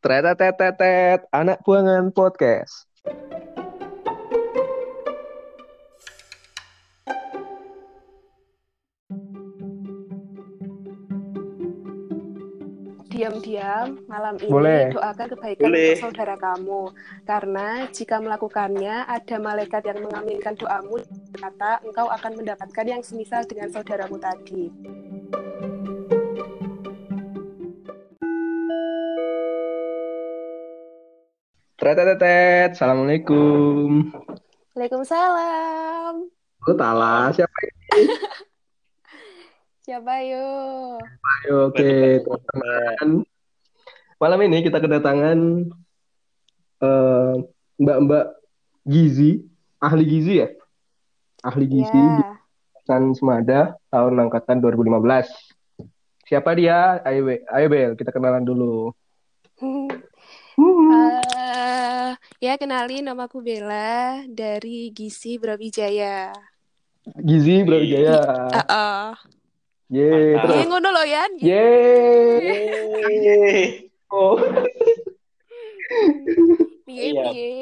[0.00, 2.88] Tretetetetet, anak buangan podcast.
[13.14, 14.90] Diam-diam malam ini Boleh.
[14.90, 15.86] doakan kebaikan Boleh.
[15.94, 16.82] untuk saudara kamu.
[17.22, 20.98] Karena jika melakukannya, ada malaikat yang mengaminkan doamu
[21.32, 24.66] kata engkau akan mendapatkan yang semisal dengan saudaramu tadi.
[31.84, 34.08] Tretetetet, assalamualaikum.
[34.72, 36.32] Waalaikumsalam.
[36.64, 37.52] Lu tala siapa
[39.84, 40.48] Siapa yo?
[41.04, 43.28] Ayo, oke, teman-teman.
[44.16, 45.68] Malam ini kita kedatangan
[46.80, 47.34] eh,
[47.76, 48.26] Mbak-Mbak
[48.88, 49.44] Gizi,
[49.76, 50.48] ahli gizi ya?
[51.44, 52.40] Ahli gizi Ya.
[52.88, 56.32] San Semada tahun angkatan 2015.
[56.32, 57.04] Siapa dia?
[57.04, 58.96] Ayo, ayo Bel, kita kenalan dulu.
[62.42, 66.34] Ya kenalin namaku Bella dari Gizi Brawijaya.
[67.20, 68.20] Gizi Brawijaya.
[68.52, 69.06] Heeh.
[69.92, 70.42] Ye, Mantap.
[70.48, 70.56] terus.
[70.58, 71.30] Eh, ngono loh Yan.
[71.38, 71.66] Ye.
[73.04, 73.60] Yeay.
[74.10, 74.34] Oh.
[76.84, 77.24] Piye Iya.
[77.30, 77.52] piye?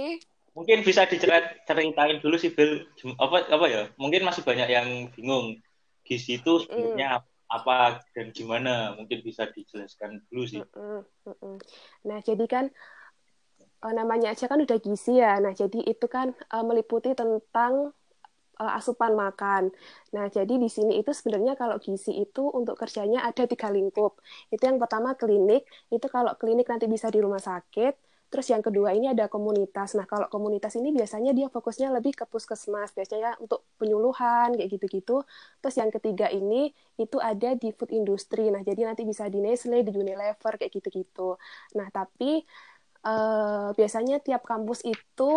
[0.53, 2.85] Mungkin bisa dicerit ceritain dulu sih Bel
[3.17, 3.83] apa apa ya?
[3.97, 5.59] Mungkin masih banyak yang bingung
[6.05, 8.93] gizi itu sebenarnya apa dan gimana?
[8.97, 10.61] Mungkin bisa dijelaskan dulu sih.
[12.05, 12.69] Nah, jadi kan
[13.85, 15.39] eh, namanya aja kan udah gizi ya.
[15.45, 17.73] Nah, jadi itu kan eh, meliputi tentang
[18.61, 19.63] eh, asupan makan.
[20.15, 24.13] Nah, jadi di sini itu sebenarnya kalau gizi itu untuk kerjanya ada tiga lingkup.
[24.55, 25.63] Itu yang pertama klinik,
[25.95, 27.95] itu kalau klinik nanti bisa di rumah sakit.
[28.33, 29.93] Terus yang kedua ini ada komunitas.
[29.99, 35.21] Nah, kalau komunitas ini biasanya dia fokusnya lebih ke puskesmas, biasanya untuk penyuluhan kayak gitu-gitu.
[35.61, 38.49] Terus yang ketiga ini itu ada di food industry.
[38.49, 41.37] Nah, jadi nanti bisa di Nestle, di Unilever kayak gitu-gitu.
[41.77, 42.41] Nah, tapi
[43.07, 45.33] eh, biasanya tiap kampus itu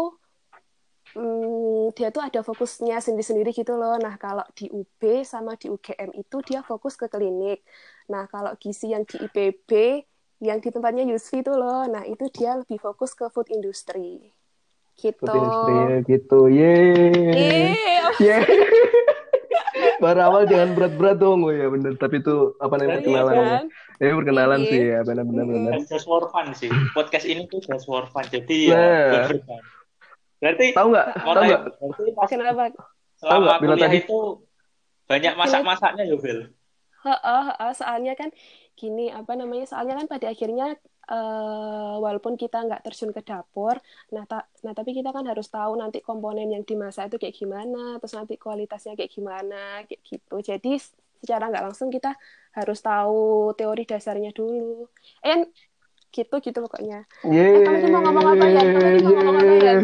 [1.16, 3.95] hmm, dia tuh ada fokusnya sendiri-sendiri gitu loh.
[3.97, 7.63] Nah, kalau di UB sama di UGM itu dia fokus ke klinik.
[8.12, 10.03] Nah, kalau gizi yang di IPB
[10.44, 11.88] yang di tempatnya Yusfi itu loh.
[11.88, 14.35] Nah, itu dia lebih fokus ke food industry.
[15.00, 15.23] Gitu.
[15.23, 16.40] Food industry gitu.
[16.51, 16.75] Ye.
[17.31, 18.07] Iya.
[18.19, 18.38] Ye.
[20.05, 21.41] Baru awal jangan berat-berat dong.
[21.41, 21.97] Oh ya bener.
[21.97, 23.33] Tapi itu apa namanya Iya, perkenalan.
[23.33, 23.66] kan?
[23.97, 24.69] Ya perkenalan Iya.
[24.69, 24.99] sih ya.
[25.01, 25.71] Benar-benar benar.
[25.73, 26.69] Kan just for fun sih.
[26.93, 28.25] Podcast ini tuh just for fun.
[28.27, 29.25] Jadi ya Nah.
[29.25, 29.61] berfun.
[30.38, 31.07] Berarti Tahu nggak?
[31.17, 31.61] mau Tahu nggak?
[32.27, 32.63] Kenapa?
[33.16, 34.19] selama nggak, bila kuliah tadi- itu
[35.05, 36.39] banyak masak-masaknya ya Bel?
[37.01, 38.29] Heeh, heeh, soalnya kan
[38.75, 40.75] gini apa namanya soalnya kan pada akhirnya
[41.11, 43.75] eh, walaupun kita nggak terjun ke dapur
[44.13, 47.97] nah ta- nah tapi kita kan harus tahu nanti komponen yang dimasak itu kayak gimana
[48.01, 50.71] terus nanti kualitasnya kayak gimana kayak gitu jadi
[51.21, 52.13] secara nggak langsung kita
[52.57, 54.88] harus tahu teori dasarnya dulu
[55.25, 55.45] eh
[56.16, 57.43] gitu gitu pokoknya Ye.
[57.43, 58.66] Eh, kamu mau ngomong apa, Yan?
[58.72, 59.79] Kamu tadi mau ngomong apa, Yan?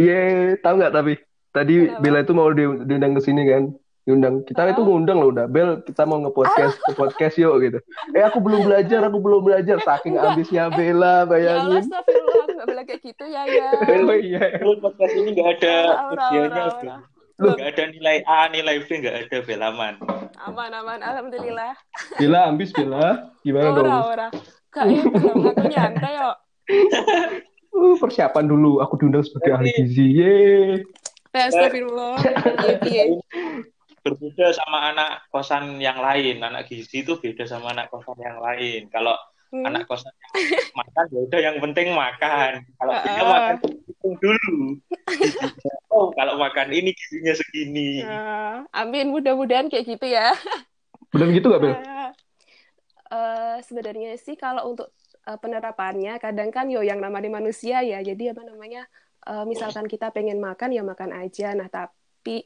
[0.00, 0.20] Ye.
[0.64, 1.12] Tahu nggak tapi
[1.52, 2.00] tadi Kenapa?
[2.02, 3.62] Bella itu mau di- diundang ke sini kan?
[4.08, 4.40] Diundang.
[4.42, 4.88] Kita itu Oh.
[4.88, 5.44] ngundang loh udah.
[5.44, 7.78] Bel, kita mau nge-podcast, ke podcast yuk gitu.
[8.10, 9.76] Eh aku belum belajar, aku belum belajar.
[9.78, 10.32] Saking Enggak.
[10.32, 11.80] ambisnya Bella, ya Allah bayangin.
[11.84, 13.68] astagfirullah aku nggak boleh kayak gitu ya ya
[14.08, 14.44] Oh iya.
[14.80, 15.74] Podcast ini nggak ada
[16.08, 16.48] ora, Bel.
[16.48, 16.96] ora.
[17.38, 19.94] Nggak ada nilai A, nilai B, nggak ada Bel aman.
[20.40, 21.76] aman aman alhamdulillah
[22.16, 23.28] Bella ambis Bella.
[23.42, 23.86] Gimana dong?
[23.86, 24.28] ora
[24.80, 26.30] iya belum aku nyantai yo.
[27.68, 28.82] Uh, persiapan dulu.
[28.82, 30.18] Aku diundang sebagai ahli gizi.
[30.18, 30.34] Ye.
[31.30, 32.18] Eh, Astagfirullah.
[34.04, 36.40] Berbeda sama anak kosan yang lain.
[36.40, 38.88] Anak gizi itu beda sama anak kosan yang lain.
[38.88, 39.14] Kalau
[39.48, 39.64] Hmm.
[39.64, 40.34] anak kosan yang
[40.76, 42.52] makan ya udah yang penting makan.
[42.76, 43.30] Kalau dia Ah.
[43.32, 43.54] makan
[43.88, 44.56] hitung dulu.
[45.88, 48.04] Oh, kalau makan ini gizinya segini.
[48.04, 50.36] Nah, amin mudah-mudahan kayak gitu ya.
[51.10, 51.72] Bener gitu gak Bel?
[51.74, 52.12] Nah,
[53.08, 54.92] eh, sebenarnya sih kalau untuk
[55.24, 57.98] eh, penerapannya kadang kan yo yang namanya manusia ya.
[58.04, 58.84] Jadi apa namanya?
[59.28, 61.56] eh, misalkan kita pengen makan ya makan aja.
[61.56, 61.97] Nah, tapi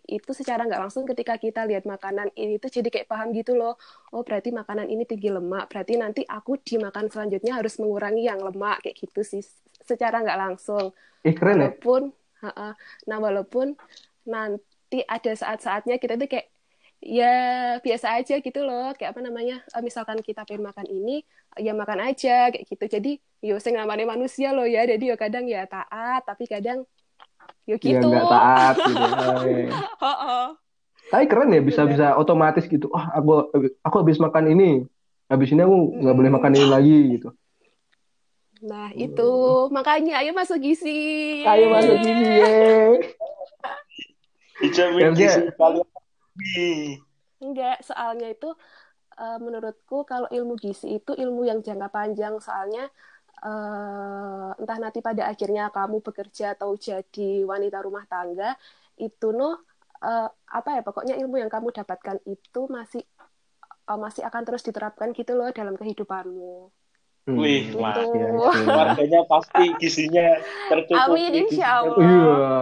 [0.06, 3.75] itu secara nggak langsung ketika kita lihat makanan ini tuh jadi kayak paham gitu loh.
[4.15, 5.66] Oh, berarti makanan ini tinggi lemak.
[5.70, 9.42] Berarti nanti aku di makan selanjutnya harus mengurangi yang lemak kayak gitu sih.
[9.83, 10.95] Secara nggak langsung.
[11.27, 11.71] Eh keren ya?
[11.71, 12.03] walaupun
[12.42, 12.74] ha-ha.
[13.06, 13.78] nah walaupun
[14.27, 16.51] nanti ada saat-saatnya kita tuh kayak
[17.03, 17.34] ya
[17.83, 21.27] biasa aja gitu loh kayak apa namanya eh, misalkan kita pengen makan ini
[21.59, 23.12] ya makan aja kayak gitu jadi
[23.42, 26.86] yo sing namanya manusia loh ya jadi yo kadang ya taat tapi kadang
[27.62, 29.03] Ya gitu nggak taat gitu.
[29.47, 29.70] Eh.
[30.03, 30.47] Heeh.
[31.12, 32.88] Tapi keren ya bisa bisa otomatis gitu.
[32.91, 33.53] Ah aku
[33.84, 34.82] aku habis makan ini.
[35.30, 37.30] Habis ini aku nggak boleh makan ini lagi gitu.
[38.62, 39.30] nah itu
[39.74, 42.54] makanya ayo masuk gizi Ayo masuk gizi ye.
[44.62, 45.88] Dijamin Ya, gizi kalian.
[47.42, 48.54] Enggak, soalnya itu
[49.18, 52.86] eh, menurutku kalau ilmu gizi itu ilmu yang jangka panjang soalnya
[53.42, 58.54] uh, entah nanti pada akhirnya kamu bekerja atau jadi wanita rumah tangga
[58.97, 59.59] itu no
[60.03, 63.03] uh, apa ya pokoknya ilmu yang kamu dapatkan itu masih
[63.91, 66.71] uh, masih akan terus diterapkan gitu loh dalam kehidupanmu.
[67.22, 67.39] Hmm.
[67.39, 68.10] Wih, gitu.
[68.66, 71.06] keluarganya pasti gizinya tercukupi.
[71.06, 72.03] Amin, insya Allah.
[72.03, 72.59] Iya,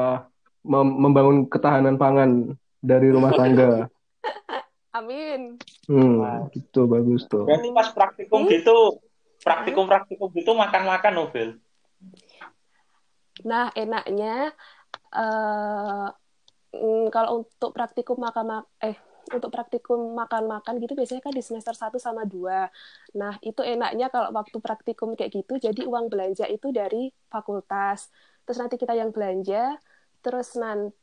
[0.69, 2.53] Mem membangun ketahanan pangan
[2.85, 3.88] dari rumah tangga.
[5.00, 5.56] Amin.
[5.88, 7.49] Hmm, gitu bagus tuh.
[7.49, 8.53] Berarti pas praktikum hmm?
[8.53, 9.00] gitu,
[9.41, 11.49] praktikum-praktikum gitu makan-makan novel.
[13.45, 14.53] Nah, enaknya
[15.17, 16.09] uh,
[17.11, 18.97] kalau untuk praktikum makan eh
[19.31, 22.67] untuk praktikum makan-makan gitu biasanya kan di semester 1 sama 2.
[23.15, 28.11] Nah, itu enaknya kalau waktu praktikum kayak gitu, jadi uang belanja itu dari fakultas.
[28.43, 29.79] Terus nanti kita yang belanja,
[30.25, 31.00] terus nanti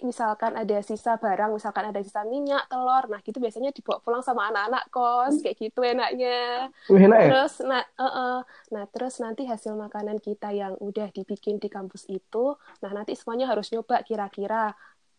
[0.00, 4.48] misalkan ada sisa barang, misalkan ada sisa minyak, telur, nah gitu biasanya dibawa pulang sama
[4.48, 6.72] anak-anak kos, kayak gitu enaknya.
[6.88, 7.28] enak ya?
[7.28, 8.36] Terus, nah, uh -uh.
[8.72, 13.52] nah terus nanti hasil makanan kita yang udah dibikin di kampus itu, nah nanti semuanya
[13.52, 14.72] harus nyoba kira-kira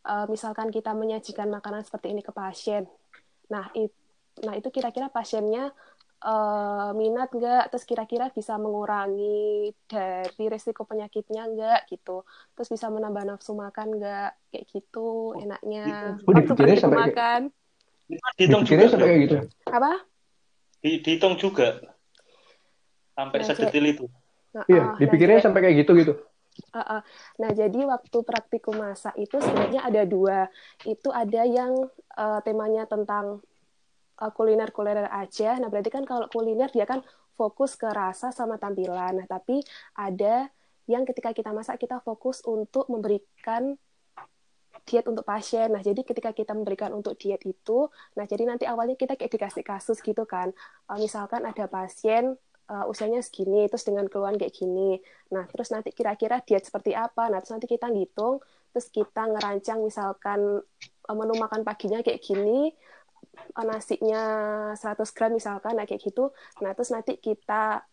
[0.09, 2.89] uh, misalkan kita menyajikan makanan seperti ini ke pasien,
[3.53, 3.93] nah, it,
[4.41, 5.71] nah itu kira-kira pasiennya
[6.25, 12.25] uh, minat nggak, terus kira-kira bisa mengurangi dari resiko penyakitnya nggak gitu,
[12.57, 16.17] terus bisa menambah nafsu makan nggak, kayak gitu enaknya.
[16.25, 17.41] Oh, Waktu sampai makan.
[18.37, 19.37] Dihitung juga sampai kayak gitu.
[19.69, 19.91] Apa?
[20.81, 21.81] Di, dihitung juga
[23.15, 24.05] sampai nah, sedetil itu.
[24.53, 26.13] Nah, iya, dipikirnya nah, sampai kayak gitu gitu.
[26.71, 27.01] Uh, uh.
[27.41, 30.47] Nah, jadi waktu praktikum masak itu sebenarnya ada dua.
[30.87, 31.75] Itu ada yang
[32.15, 33.54] uh, temanya tentang uh,
[34.15, 35.59] kuliner-kuliner aja.
[35.59, 37.03] Nah, berarti kan kalau kuliner dia kan
[37.35, 39.19] fokus ke rasa sama tampilan.
[39.23, 39.59] Nah, tapi
[39.95, 40.47] ada
[40.87, 43.75] yang ketika kita masak kita fokus untuk memberikan
[44.85, 45.73] diet untuk pasien.
[45.73, 49.63] Nah, jadi ketika kita memberikan untuk diet itu, nah jadi nanti awalnya kita kayak dikasih
[49.65, 50.53] kasus gitu kan.
[50.85, 52.37] Uh, misalkan ada pasien
[52.69, 55.01] uh, usianya segini, terus dengan keluhan kayak gini.
[55.33, 57.33] Nah, terus nanti kira-kira diet seperti apa?
[57.33, 58.43] Nah, terus nanti kita ngitung,
[58.75, 60.61] terus kita ngerancang misalkan
[61.09, 62.69] uh, menu makan paginya kayak gini,
[63.55, 64.23] nasinya
[64.75, 66.31] 100 gram misalkan, nah kayak gitu.
[66.61, 67.83] Nah, terus nanti kita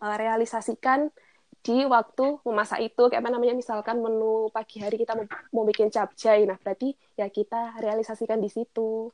[0.00, 1.08] uh, realisasikan
[1.66, 5.90] di waktu memasak itu kayak apa namanya misalkan menu pagi hari kita mau, mau bikin
[5.90, 9.10] capcay nah berarti ya kita realisasikan di situ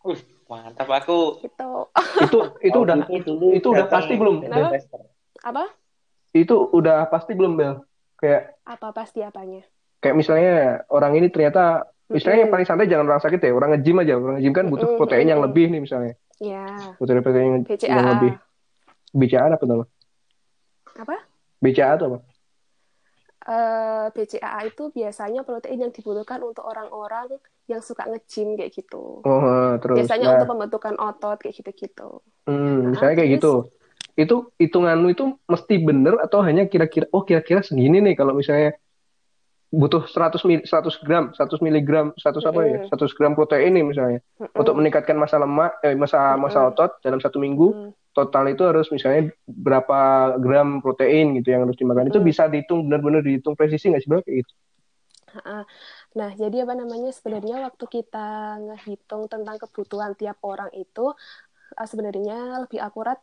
[0.00, 0.16] Uh,
[0.48, 1.44] mantap aku.
[1.44, 1.92] Itu.
[2.24, 4.48] itu itu oh, udah itu, itu udah pasti belum?
[5.44, 5.68] Apa?
[6.32, 7.84] Itu udah pasti belum Bel?
[8.16, 9.60] Kayak apa pasti apanya?
[10.00, 10.54] Kayak misalnya
[10.88, 14.12] orang ini ternyata misalnya yang paling santai jangan orang sakit ya, orang nge-gym aja.
[14.18, 16.14] Orang nge-gym kan butuh protein yang lebih nih misalnya.
[16.42, 16.66] Iya.
[16.98, 18.32] Butuh protein yang, yang lebih.
[19.14, 19.86] BCA apa tuh?
[20.98, 21.16] Apa?
[21.62, 22.18] BCA atau apa?
[23.40, 27.40] Uh, eh, BCAA itu biasanya protein yang dibutuhkan untuk orang-orang
[27.70, 29.22] yang suka nge-gym kayak gitu.
[29.22, 30.02] Oh, terus.
[30.02, 30.32] Biasanya nah.
[30.38, 32.20] untuk pembentukan otot kayak gitu-gitu.
[32.50, 33.52] Hmm, nah, misalnya kayak gitu.
[34.18, 38.74] Itu hitunganmu itu mesti bener atau hanya kira-kira oh kira-kira segini nih kalau misalnya
[39.70, 42.78] butuh 100 mil, 100 gram, 100 miligram, 100 apa ya?
[42.90, 44.20] 100 gram protein nih misalnya.
[44.42, 44.58] Mm.
[44.58, 47.90] Untuk meningkatkan masa lemak eh masa masa otot dalam satu minggu, mm.
[48.10, 52.10] total itu harus misalnya berapa gram protein gitu yang harus dimakan.
[52.10, 52.12] Mm.
[52.12, 54.26] Itu bisa dihitung benar-benar dihitung presisi nggak sih, Bro?
[54.26, 54.52] Kayak gitu.
[56.10, 61.14] Nah, jadi apa namanya sebenarnya waktu kita ngehitung tentang kebutuhan tiap orang itu
[61.78, 63.22] uh, sebenarnya lebih akurat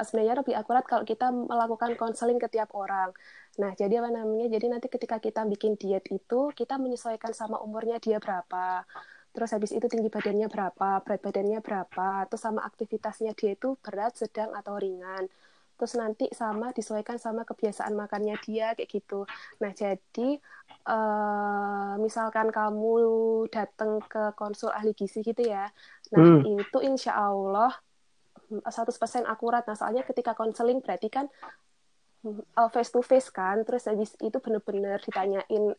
[0.00, 3.12] uh, sebenarnya lebih akurat kalau kita melakukan konseling ke tiap orang.
[3.60, 4.48] Nah, jadi apa namanya?
[4.48, 8.86] Jadi nanti ketika kita bikin diet itu kita menyesuaikan sama umurnya dia berapa.
[9.32, 14.16] Terus habis itu tinggi badannya berapa, berat badannya berapa, atau sama aktivitasnya dia itu berat,
[14.16, 15.28] sedang atau ringan
[15.82, 19.26] terus nanti sama disesuaikan sama kebiasaan makannya dia kayak gitu.
[19.58, 20.38] Nah jadi
[20.86, 22.94] uh, misalkan kamu
[23.50, 25.66] datang ke konsul ahli gizi gitu ya,
[26.14, 26.62] nah hmm.
[26.62, 27.74] itu insya Allah
[28.62, 29.66] 100% akurat.
[29.66, 31.26] Nah soalnya ketika konseling berarti kan
[32.26, 35.74] uh, face to face kan, terus habis itu bener-bener ditanyain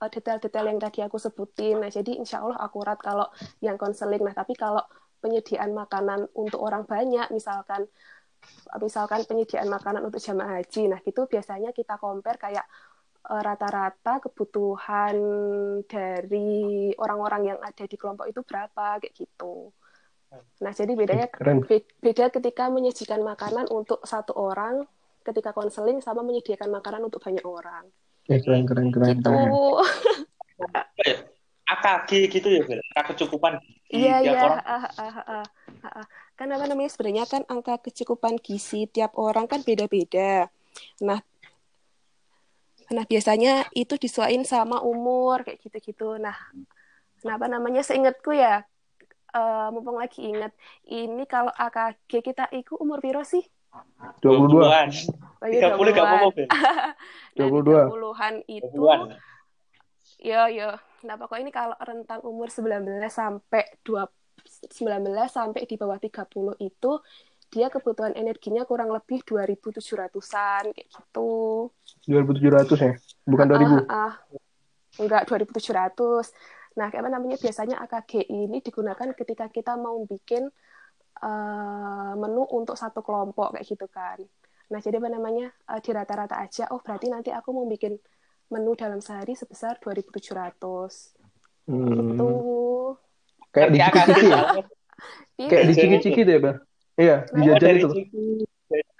[0.00, 1.82] uh, detail-detail yang tadi aku sebutin.
[1.82, 3.28] Nah jadi insya Allah akurat kalau
[3.60, 4.22] yang konseling.
[4.22, 4.82] Nah tapi kalau
[5.20, 7.84] penyediaan makanan untuk orang banyak misalkan
[8.80, 10.88] misalkan penyediaan makanan untuk jamaah haji.
[10.88, 12.64] Nah, itu biasanya kita compare kayak
[13.28, 15.16] eh, rata-rata kebutuhan
[15.84, 19.68] dari orang-orang yang ada di kelompok itu berapa kayak gitu.
[20.62, 21.66] Nah, jadi bedanya Keren.
[22.00, 24.86] beda ketika menyajikan makanan untuk satu orang
[25.20, 27.88] ketika konseling sama menyediakan makanan untuk banyak orang.
[28.28, 29.18] Ya, keren keren keren.
[29.18, 29.34] Gitu.
[31.70, 32.62] AKG gitu ya,
[33.06, 34.42] kecukupan Iya, iya.
[34.62, 35.44] Uh, uh,
[35.82, 36.06] uh,
[36.38, 40.46] kan apa namanya sebenarnya kan angka kecukupan gizi tiap orang kan beda-beda.
[41.02, 41.18] Nah,
[42.90, 46.22] nah biasanya itu disuain sama umur kayak gitu-gitu.
[46.22, 46.38] Nah,
[47.18, 48.62] kenapa namanya seingatku ya,
[49.34, 50.54] uh, mumpung lagi ingat,
[50.86, 53.42] ini kalau AKG kita ikut umur piro sih?
[54.20, 54.60] 22.
[54.60, 54.88] 20-an.
[55.40, 56.48] Oh, iya, 30 gak apa-apa, Bel.
[57.38, 57.88] Nah, 22.
[57.88, 59.00] 30-an itu 20-an.
[60.20, 60.70] Yo yo.
[61.08, 64.04] Nah, pokoknya ini kalau rentang umur 19 sampai 2
[64.40, 66.92] 19 sampai di bawah 30 itu
[67.50, 71.68] dia kebutuhan energinya kurang lebih 2700-an kayak gitu.
[72.06, 72.92] 2700 ya?
[73.26, 73.90] Bukan 2000.
[73.90, 74.14] Ah, ah.
[75.02, 76.30] enggak 2700.
[76.78, 77.36] Nah, kayak apa namanya?
[77.42, 80.46] Biasanya AKG ini digunakan ketika kita mau bikin
[81.20, 84.18] eh, menu untuk satu kelompok kayak gitu kan.
[84.70, 85.46] Nah, jadi apa namanya?
[85.70, 87.98] eh, di rata-rata aja, oh berarti nanti aku mau bikin
[88.50, 91.14] menu dalam sehari sebesar 2700.
[91.70, 91.94] Hmm.
[91.94, 92.30] Gitu.
[93.50, 94.42] Kayak di Ngerti ciki-ciki ya?
[95.40, 95.48] Iya.
[95.50, 96.58] Kayak di ciki-ciki tuh ya, Bang?
[97.00, 97.88] Iya, Nah, dijajan dari itu.
[97.94, 98.26] ciki,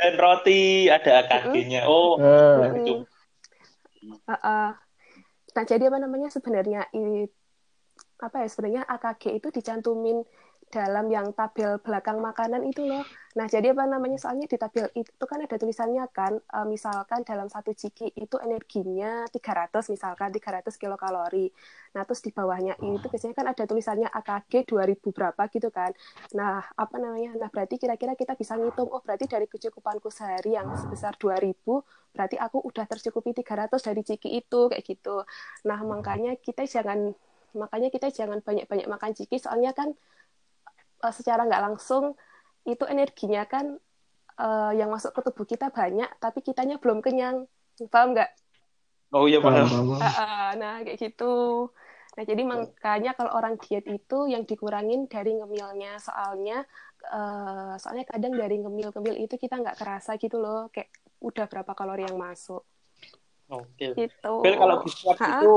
[0.00, 1.80] dan roti ada AKG-nya.
[1.86, 2.78] Oh, Nah, Mm.
[2.82, 2.94] itu.
[4.26, 4.68] Heeh.
[5.50, 7.28] Nah, jadi apa namanya sebenarnya i-
[8.20, 10.22] apa ya sebenarnya AKG itu dicantumin
[10.70, 13.02] dalam yang tabel belakang makanan itu loh.
[13.34, 17.50] Nah, jadi apa namanya soalnya di tabel itu kan ada tulisannya kan eh, misalkan dalam
[17.50, 21.50] satu ciki itu energinya 300 misalkan 300 kilokalori.
[21.94, 25.90] Nah, terus di bawahnya itu biasanya kan ada tulisannya AKG 2000 berapa gitu kan.
[26.38, 27.34] Nah, apa namanya?
[27.34, 31.82] Nah, berarti kira-kira kita bisa ngitung oh berarti dari kecukupanku sehari yang sebesar 2000
[32.14, 35.26] berarti aku udah tercukupi 300 dari ciki itu kayak gitu.
[35.66, 37.14] Nah, makanya kita jangan
[37.54, 39.90] makanya kita jangan banyak-banyak makan ciki soalnya kan
[41.00, 42.14] eh, secara nggak langsung
[42.68, 43.76] itu energinya kan
[44.40, 47.48] eh, yang masuk ke tubuh kita banyak tapi kitanya belum kenyang.
[47.88, 48.30] Paham nggak?
[49.10, 49.66] Oh iya paham.
[49.98, 51.66] Ah, ah, nah, kayak gitu.
[52.14, 56.66] Nah, jadi makanya kalau orang diet itu yang dikurangin dari ngemilnya soalnya
[57.08, 60.92] eh, soalnya kadang dari ngemil-ngemil itu kita nggak kerasa gitu loh kayak
[61.22, 62.60] udah berapa kalori yang masuk
[63.48, 63.96] Oke.
[63.96, 64.34] gitu.
[64.44, 65.52] Bel kalau biskuit itu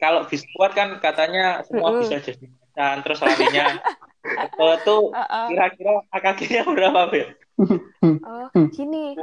[0.00, 2.02] kalau biskuit kan katanya semua Mm-mm.
[2.02, 3.66] bisa jadi macan terus larinya
[4.20, 5.10] Eh, tuh
[5.48, 7.32] kira-kira AKG-nya berapa Bel?
[8.24, 9.16] Oh, gini.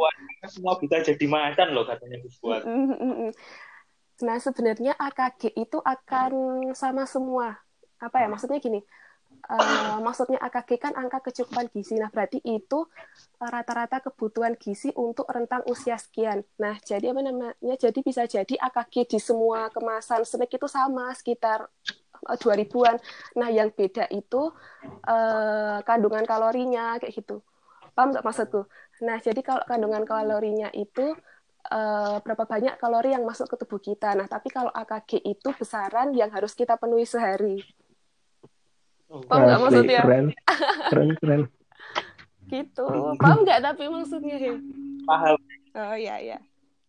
[0.50, 2.62] Semua bisa jadi macan loh katanya biskuit.
[2.66, 3.32] Mm, mm, mm.
[4.26, 6.32] Nah, sebenarnya AKG itu akan
[6.74, 7.58] sama semua.
[8.02, 8.28] Apa ya?
[8.30, 8.82] Maksudnya gini.
[9.48, 11.96] eh, maksudnya AKG kan angka kecukupan gizi.
[11.96, 12.90] Nah, berarti itu
[13.38, 16.42] rata-rata kebutuhan gizi untuk rentang usia sekian.
[16.58, 17.76] Nah, jadi apa namanya?
[17.78, 21.70] Jadi bisa jadi AKG di semua kemasan snack itu sama sekitar
[22.26, 22.98] 2000-an.
[23.38, 24.52] Nah, yang beda itu
[25.06, 27.44] eh, kandungan kalorinya kayak gitu.
[27.94, 28.66] Paham nggak maksudku?
[29.06, 31.14] Nah, jadi kalau kandungan kalorinya itu
[31.70, 34.18] eh, berapa banyak kalori yang masuk ke tubuh kita.
[34.18, 37.62] Nah, tapi kalau AKG itu besaran yang harus kita penuhi sehari.
[39.08, 40.02] Paham nggak maksudnya?
[40.04, 40.26] keren.
[40.92, 41.42] Keren, keren.
[42.48, 42.86] Gitu.
[43.20, 44.36] Paham nggak tapi maksudnya?
[44.36, 44.52] He?
[45.08, 45.36] Paham.
[45.76, 46.40] Oh iya iya.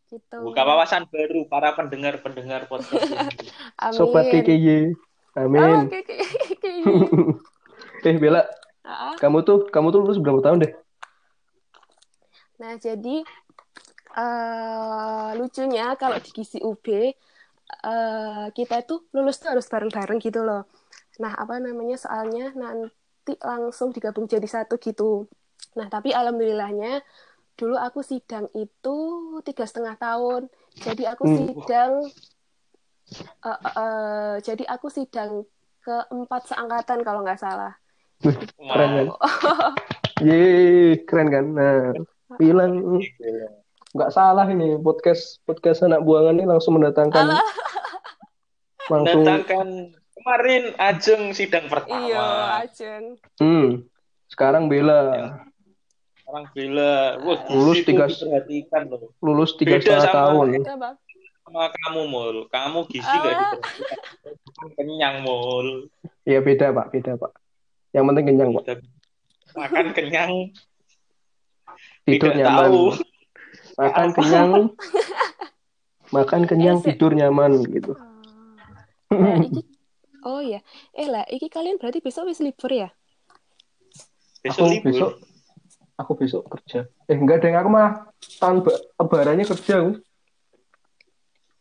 [0.09, 0.39] Gitu.
[0.41, 3.53] Buka wawasan baru para pendengar-pendengar podcast ini.
[3.85, 3.99] Amin.
[3.99, 4.97] Sobat KKY.
[5.39, 5.81] Oh, Amin.
[5.85, 6.15] oke oke
[6.53, 6.73] oke.
[8.07, 8.47] Eh, Bella,
[9.21, 10.73] kamu tuh kamu tuh lulus berapa tahun deh?
[12.59, 13.23] Nah, jadi
[14.19, 16.87] eh lucunya kalau di gizi UB
[17.93, 20.63] eh, kita tuh lulus tuh harus bareng-bareng gitu loh.
[21.23, 25.29] Nah, apa namanya soalnya nanti langsung digabung jadi satu gitu.
[25.79, 27.03] Nah, tapi alhamdulillahnya
[27.59, 28.97] dulu aku sidang itu
[29.47, 30.43] tiga setengah tahun.
[30.87, 31.47] Jadi aku Hmm.
[31.53, 31.93] sidang
[33.11, 35.45] eh, eh, eh, jadi aku sidang
[35.81, 37.73] keempat seangkatan kalau nggak salah.
[38.59, 39.07] Keren kan?
[40.27, 41.47] Yeay, keren kan?
[41.55, 41.95] Nah,
[42.37, 42.99] bilang
[43.95, 47.39] nggak salah ini podcast podcast anak buangan ini langsung mendatangkan Alah.
[48.93, 49.69] langsung Mendatangkan
[50.19, 52.03] kemarin Ajeng sidang pertama.
[52.03, 52.27] iya,
[52.67, 53.15] Ajeng.
[53.39, 53.87] hmm,
[54.27, 55.39] sekarang Bella
[56.29, 59.09] Orang bila, wah Lulus tiga- loh.
[59.25, 60.49] lulus tiga Beda setengah tahun.
[60.61, 60.89] Coba.
[61.49, 63.57] Sama kamu mul, kamu gizi gak Ah.
[63.57, 63.99] diperhatikan.
[64.77, 65.89] Kenyang mul,
[66.23, 67.33] Ya beda pak, beda pak.
[67.91, 68.65] Yang penting kenyang pak.
[69.55, 70.33] makan kenyang,
[72.05, 72.69] Tidur tidak nyaman.
[72.69, 72.85] tahu.
[73.75, 74.51] Makan kenyang,
[76.11, 77.97] makan kenyang, tidur nyaman gitu.
[79.09, 79.65] Nah, iki
[80.21, 80.61] Oh iya.
[80.93, 82.93] Eh lah, iki kalian berarti besok wis libur ya?
[84.39, 84.85] Besok Aku libur.
[84.85, 85.11] besok,
[85.97, 86.79] aku besok kerja.
[87.07, 88.05] Eh enggak deh, aku mah
[88.37, 89.91] tahun ba- lebarannya kerja aku.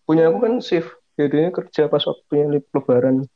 [0.07, 0.87] Punya aku kan shift,
[1.19, 3.27] jadinya kerja pas waktunya lebaran.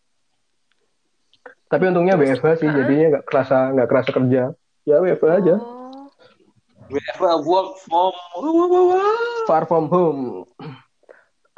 [1.67, 4.43] Tapi untungnya WFH sih, jadinya nggak kerasa nggak kerasa kerja.
[4.87, 6.07] Ya WFH aja, Oh.
[6.87, 8.11] WFH work from
[9.47, 10.47] far from home.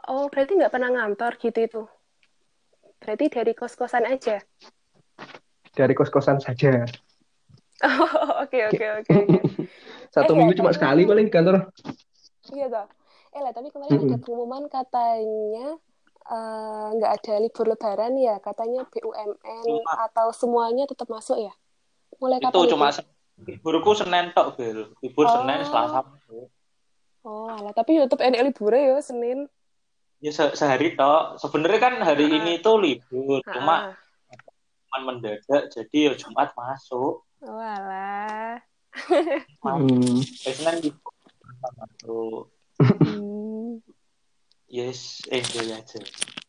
[0.04, 1.82] Oh, berarti nggak pernah ngantor gitu itu.
[3.00, 4.42] Berarti dari kos-kosan aja.
[5.74, 6.82] Dari kos-kosan saja.
[7.84, 9.40] Oh, oke oke oke oke.
[10.16, 11.68] Satu Eh, minggu ya, cuma sekali paling di kantor.
[12.48, 12.88] Iya toh.
[13.34, 14.22] Eh lah, tapi kemarin ada Mm-mm.
[14.22, 15.68] pengumuman katanya
[16.24, 21.52] eh, nggak ada libur lebaran ya, katanya BUMN Cuma- atau semuanya tetap masuk ya.
[22.18, 23.02] Mulai Itu kapan cuma itu?
[23.44, 24.94] liburku Senin tok, Bel.
[25.02, 25.34] Libur Oh.
[25.36, 26.00] Senin, Selasa.
[27.24, 27.74] Oh, alah.
[27.74, 29.50] Tapi YouTube enek libur ya Senin.
[30.22, 31.42] Ya se- sehari tok.
[31.42, 32.36] Sebenarnya kan hari Ah.
[32.38, 33.96] ini tuh libur, cuma Ah.
[34.88, 37.26] cuman mendadak jadi ya Jumat masuk.
[37.42, 38.62] Oh, alah.
[39.60, 40.22] Hmm.
[40.24, 41.12] Senin libur
[41.60, 42.53] masuk.
[44.68, 46.02] Yes, enjoy aja.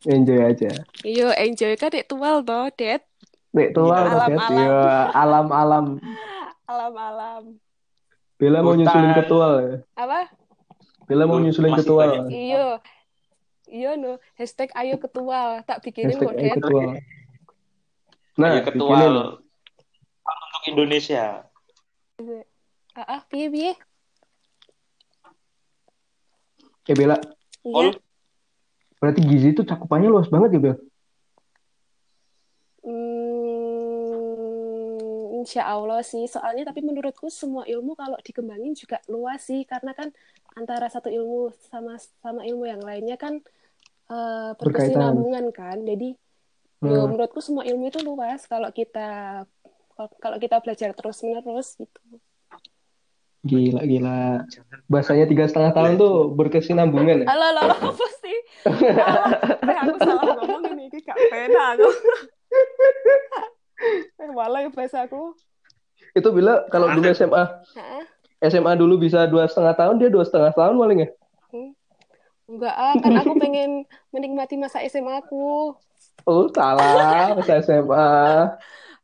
[0.08, 0.72] Enjoy aja.
[1.04, 3.04] Iya, enjoy kan dek tual toh, Det.
[3.52, 4.08] Nek tua Iya.
[4.32, 4.48] Mas, ya.
[4.48, 4.56] Alam-alam.
[4.56, 4.80] Iya,
[5.12, 5.86] alam-alam.
[6.64, 7.42] Alam-alam.
[8.34, 9.74] Bella mau nyusulin ketua ya.
[9.94, 10.32] Apa?
[11.04, 12.00] Bella mau nyusulin Masih ketua.
[12.02, 12.24] banyak.
[12.32, 12.66] Iya.
[13.64, 15.60] Iya no, hashtag ayo ketua.
[15.62, 16.52] Tak bikinin kok, Det.
[16.54, 16.82] ketua.
[18.34, 19.12] Nah, Ayo ketua bikinin.
[20.24, 21.44] untuk Indonesia.
[22.94, 23.72] Ah, ah, piye piye?
[26.84, 27.16] Eh Bella,
[27.64, 27.96] Iya.
[29.00, 30.76] berarti gizi itu cakupannya luas banget ya Bel?
[34.04, 36.28] Hmm, insya Allah sih.
[36.28, 39.64] Soalnya tapi menurutku semua ilmu kalau dikembangin juga luas sih.
[39.64, 40.12] Karena kan
[40.52, 43.40] antara satu ilmu sama sama ilmu yang lainnya kan
[44.12, 45.80] eh, berkesinambungan kan.
[45.80, 46.12] Jadi
[46.84, 47.16] yo, Hmm.
[47.16, 49.40] menurutku semua ilmu itu luas kalau kita
[50.20, 52.00] kalau kita belajar terus menerus gitu.
[53.44, 54.48] Gila, gila.
[54.88, 57.26] Bahasanya tiga setengah tahun tuh berkesinambungan ya?
[57.28, 57.60] Halo, halo,
[57.92, 58.38] apa sih?
[59.64, 61.88] Eh, aku salah ngomong ini, ini gak pena aku.
[64.24, 65.36] Eh, walau ya bahasa aku.
[66.16, 67.44] Itu bila kalau dulu SMA?
[68.40, 71.08] SMA dulu bisa dua setengah tahun, dia dua setengah tahun paling ya?
[72.44, 75.76] Enggak, ah, kan aku pengen menikmati masa SMA aku.
[76.24, 78.08] Oh, salah, masa SMA.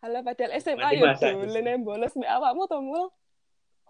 [0.01, 3.13] Halo, padahal SMA ya dolen yang bolos mbak awakmu to, Mul.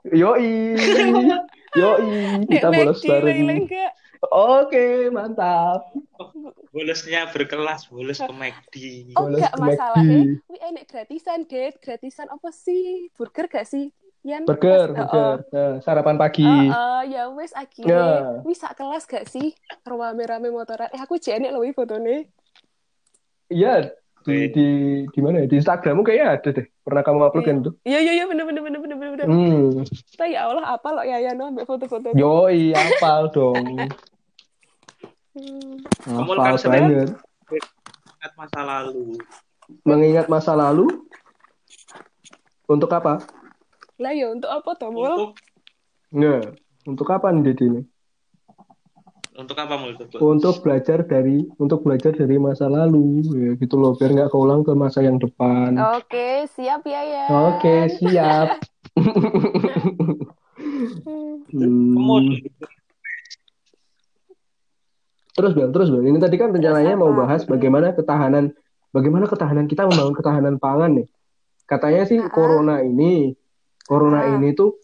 [0.08, 0.80] Yoi,
[1.80, 2.08] yoi,
[2.48, 3.68] kita bolos bareng.
[4.32, 5.92] Oke, mantap.
[6.72, 8.74] Bolosnya berkelas, bolos ke McD.
[9.16, 10.18] Oh, Bolos enggak masalahnya.
[10.24, 10.48] McD.
[10.48, 11.76] Wih, enek gratisan, Det.
[11.80, 13.08] Gratisan apa sih?
[13.16, 13.92] Burger gak sih?
[14.20, 15.36] Yan, Burger, Pas- burger.
[15.48, 16.44] Nah, sarapan pagi.
[16.44, 17.64] Oh, oh, ya wes Ya.
[17.64, 18.04] akhirnya
[18.44, 22.28] wis sak kelas gak sih rame-rame motoran eh aku jenek loh fotonya
[23.50, 24.66] Iya, di, di,
[25.08, 25.46] di mana ya?
[25.48, 26.66] Di Instagrammu kayaknya ada deh.
[26.84, 27.70] Pernah kamu upload kan itu?
[27.84, 31.16] iya iya iya bener bener bener bener bener Hmm, Kita, ya Allah apa lo ya
[31.20, 33.66] ya no ambil foto-foto yoi, hafal dong.
[35.30, 35.78] Hmm.
[36.42, 37.08] Kan sering- banget.
[38.18, 39.14] Ingat masa lalu.
[39.86, 40.90] Mengingat masa lalu,
[42.66, 43.22] untuk apa?
[44.00, 45.06] lah ya untuk apa toh Mul?
[45.06, 45.30] Untuk
[46.10, 46.42] Nggak.
[46.88, 47.80] Untuk apa nih ini?
[49.40, 53.96] Untuk apa mul Untuk- Untuk belajar dari untuk belajar dari masa lalu, ya gitu loh,
[53.96, 55.74] biar nggak keulang ke masa yang depan.
[55.96, 58.48] oke siap ya ya Oke, siap.
[61.50, 61.82] Hmm.
[65.30, 66.04] Terus Bel, terus Bel.
[66.04, 68.52] Ini tadi kan rencananya mau bahas bagaimana ketahanan,
[68.90, 71.08] bagaimana ketahanan kita membangun ketahanan pangan nih.
[71.64, 73.32] Katanya sih corona ini,
[73.82, 74.74] corona ini tuh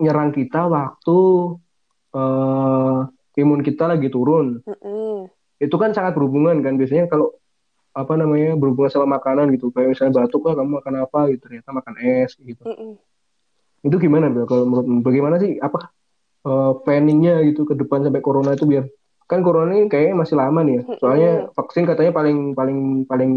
[0.00, 1.18] nyerang kita waktu
[2.14, 2.98] eh,
[3.34, 4.62] imun kita lagi turun.
[4.62, 5.30] Mm-mm.
[5.58, 6.78] Itu kan sangat berhubungan kan.
[6.78, 7.34] Biasanya kalau
[7.94, 9.70] apa namanya berhubungan sama makanan gitu.
[9.70, 11.42] Kayak misalnya batuk lah, kamu makan apa gitu.
[11.46, 12.62] Ternyata makan es gitu.
[12.66, 12.92] Mm-mm.
[13.84, 14.48] Itu gimana Bel?
[14.48, 15.92] Kalau menurut bagaimana sih apa
[16.46, 18.88] eh, planningnya gitu ke depan sampai corona itu biar
[19.24, 20.82] kan corona ini kayaknya masih lama nih ya.
[21.00, 23.32] Soalnya vaksin katanya paling paling paling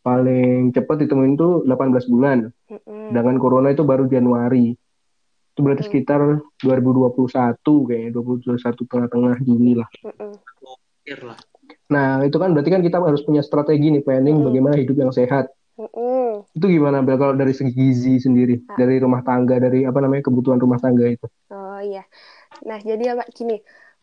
[0.00, 2.38] paling cepat ditemuin itu 18 bulan.
[2.72, 3.12] Mm-mm.
[3.12, 4.76] Sedangkan corona itu baru Januari.
[5.58, 5.90] Itu berarti Hmm.
[5.90, 6.20] sekitar
[6.62, 9.90] 2021 kayaknya 2021 tengah-tengah Juni lah.
[11.90, 14.46] Nah, itu kan berarti kan kita harus punya strategi nih planning Hmm.
[14.46, 15.50] bagaimana hidup yang sehat.
[15.74, 16.46] Mm-mm.
[16.54, 18.78] Itu gimana Bel kalau dari segi gizi sendiri, Ah.
[18.78, 21.26] dari rumah tangga, dari apa namanya kebutuhan rumah tangga itu.
[21.50, 22.06] Oh iya.
[22.62, 23.58] Nah, jadi apa gini.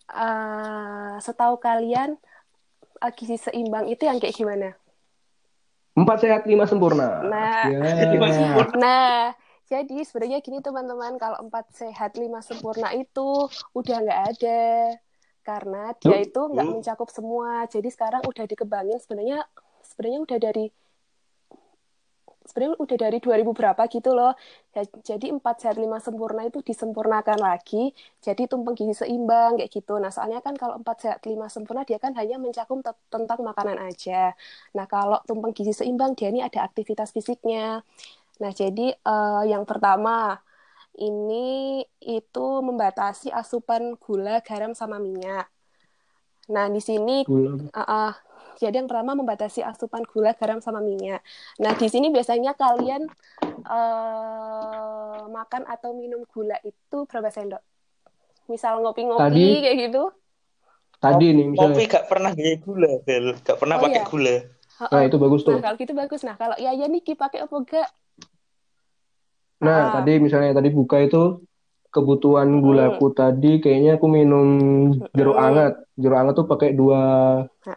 [0.06, 2.20] eh setahu kalian
[3.00, 4.76] eh, gizi seimbang itu yang kayak gimana?
[5.96, 7.24] Empat sehat lima sempurna.
[7.24, 7.64] Nah.
[8.12, 8.76] Lima sempurna.
[8.76, 9.16] Nah,
[9.72, 14.62] jadi sebenarnya gini teman-teman, kalau empat sehat lima sempurna itu udah nggak ada
[15.46, 17.66] karena dia itu nggak mencakup semua.
[17.74, 19.38] Jadi sekarang udah dikembangin sebenarnya
[19.90, 20.66] sebenarnya udah dari
[22.46, 24.32] sebenarnya udah dari 2000 berapa gitu loh.
[24.76, 27.90] Ya, Jadi empat sehat lima sempurna itu disempurnakan lagi.
[28.22, 29.98] Jadi tumpeng gizi seimbang kayak gitu.
[30.04, 33.78] Nah soalnya kan kalau empat sehat lima sempurna dia kan hanya mencakup te- tentang makanan
[33.90, 34.38] aja.
[34.78, 37.82] Nah kalau tumpeng gizi seimbang dia ini ada aktivitas fisiknya.
[38.42, 40.40] Nah jadi eh, yang pertama
[40.96, 45.48] ini itu membatasi asupan gula, garam sama minyak.
[46.52, 47.58] Nah di sini Gula.
[47.74, 48.12] Uh, uh,
[48.56, 51.20] jadi yang pertama membatasi asupan gula, garam, sama minyak.
[51.60, 53.04] Nah, di sini biasanya kalian
[53.68, 57.60] uh, makan atau minum gula itu berapa sendok?
[58.48, 60.04] Misal ngopi-ngopi Tadi- kayak gitu.
[60.96, 61.92] Tadi nih Kopi misalnya.
[61.92, 63.26] gak pernah gaya gula, Bel.
[63.44, 64.08] Gak pernah Oh, pakai iya.
[64.08, 64.36] gula.
[64.36, 65.08] Uh, Nah, uh.
[65.08, 65.54] itu bagus tuh.
[65.56, 66.22] Nah, kalau gitu bagus.
[66.24, 67.88] Nah, kalau Yaya Niki pakai apa enggak?
[69.62, 69.92] Nah, Ah.
[69.96, 71.40] tadi misalnya tadi buka itu
[71.88, 74.48] kebutuhan gulaku tadi kayaknya aku minum
[75.16, 75.48] jeruk Mm-mm.
[75.48, 75.74] anget.
[75.96, 77.02] Jeruk anget tuh pakai dua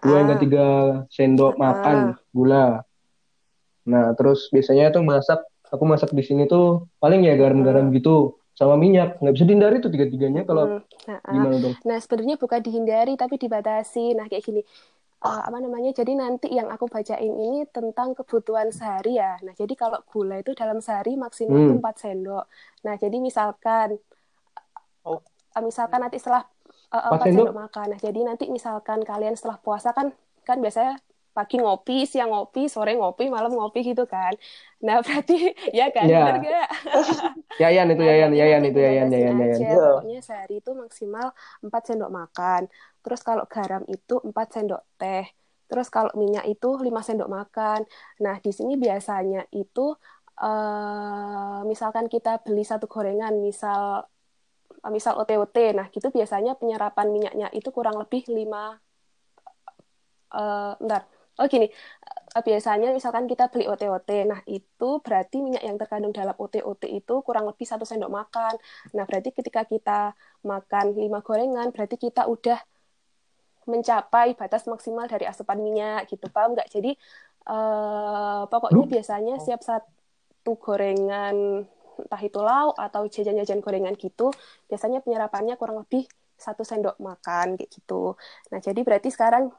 [0.03, 0.43] dua hingga Ah.
[0.43, 0.67] tiga
[1.09, 1.59] sendok Ah.
[1.61, 1.97] makan
[2.35, 2.67] gula.
[3.87, 8.75] Nah, terus biasanya tuh masak, aku masak di sini tuh paling ya garam-garam gitu sama
[8.75, 9.23] minyak.
[9.23, 10.83] Nggak bisa dihindari tuh tiga-tiganya kalau Mm.
[11.09, 11.33] Nah, ah.
[11.33, 11.75] gimana dong?
[11.87, 14.13] Nah, sebenarnya bukan dihindari tapi dibatasi.
[14.13, 14.61] Nah, kayak gini.
[15.19, 15.91] Eh, apa namanya?
[15.99, 19.35] Jadi nanti yang aku bacain ini tentang kebutuhan sehari ya.
[19.43, 21.83] Nah, jadi kalau gula itu dalam sehari maksimal Hmm.
[21.83, 22.45] 4 sendok.
[22.87, 23.99] Nah, jadi misalkan
[25.05, 25.19] Oh.
[25.57, 26.43] eh, misalkan nanti setelah
[26.95, 27.55] eh, Empat 4 sendok?
[27.63, 27.87] makan.
[27.93, 30.15] Nah, jadi nanti misalkan kalian setelah puasa kan
[30.47, 30.97] kan biasanya
[31.37, 34.35] pagi ngopi, siang ngopi, sore ngopi, malam ngopi gitu kan.
[34.87, 35.35] Nah, berarti
[35.75, 36.19] ya kan, Ya.
[36.19, 36.69] bener gak?
[37.63, 39.61] Yayan itu Nah, Yayan, berarti Yayan nanti itu Yayan, dibatasin Yayan, Yayan.
[39.61, 39.67] aja.
[39.67, 39.77] Iya.
[39.91, 41.27] Pokoknya sehari itu maksimal
[41.65, 42.63] 4 sendok makan.
[43.09, 45.25] Terus kalau garam itu 4 sendok teh.
[45.69, 47.81] Terus kalau minyak itu 5 sendok makan.
[48.25, 49.97] Nah, di sini biasanya itu
[50.45, 54.05] eh misalkan kita beli satu gorengan, misal
[54.97, 55.57] misal OTOT.
[55.79, 58.77] Nah, gitu biasanya penyerapan minyaknya itu kurang lebih 5
[60.35, 61.03] eh bentar.
[61.39, 61.67] Oh gini,
[62.37, 67.15] eh, biasanya misalkan kita beli OTOT, nah itu berarti minyak yang terkandung dalam OTOT itu
[67.27, 68.55] kurang lebih satu sendok makan.
[68.97, 69.99] Nah berarti ketika kita
[70.51, 72.59] makan 5 gorengan, berarti kita udah
[73.69, 76.69] mencapai batas maksimal dari asupan minyak gitu, paham nggak?
[76.73, 76.97] Jadi
[77.49, 84.31] eh, pokoknya biasanya siap satu gorengan entah itu lauk atau jajan-jajan gorengan gitu,
[84.71, 86.07] biasanya penyerapannya kurang lebih
[86.39, 88.15] satu sendok makan kayak gitu.
[88.55, 89.51] Nah jadi berarti sekarang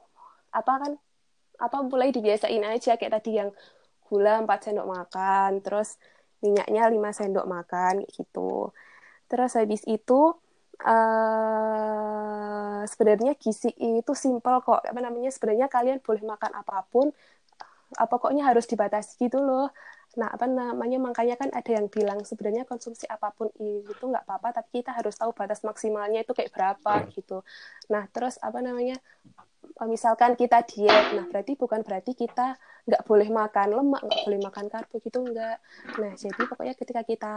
[0.56, 0.92] apa kan
[1.60, 3.52] apa mulai dibiasain aja kayak tadi yang
[4.08, 6.00] gula 4 sendok makan, terus
[6.40, 8.72] minyaknya 5 sendok makan kayak gitu.
[9.30, 10.34] Terus habis itu
[10.80, 14.80] eh sebenarnya gizi itu simpel kok.
[14.84, 15.30] Apa namanya?
[15.36, 17.12] Sebenarnya kalian boleh makan apa pun,
[17.98, 19.68] apa pokoknya harus dibatasi gitu loh.
[20.20, 20.98] Nah, apa namanya?
[21.02, 25.16] Makanya kan ada yang bilang sebenarnya konsumsi apa pun itu nggak apa-apa, tapi kita harus
[25.20, 27.44] tahu batas maksimalnya itu kayak berapa gitu.
[27.94, 28.98] Nah, terus apa namanya?
[29.88, 34.66] misalkan kita diet, nah berarti bukan berarti kita nggak boleh makan lemak, nggak boleh makan
[34.68, 35.56] karbo gitu enggak.
[36.02, 37.36] Nah jadi pokoknya ketika kita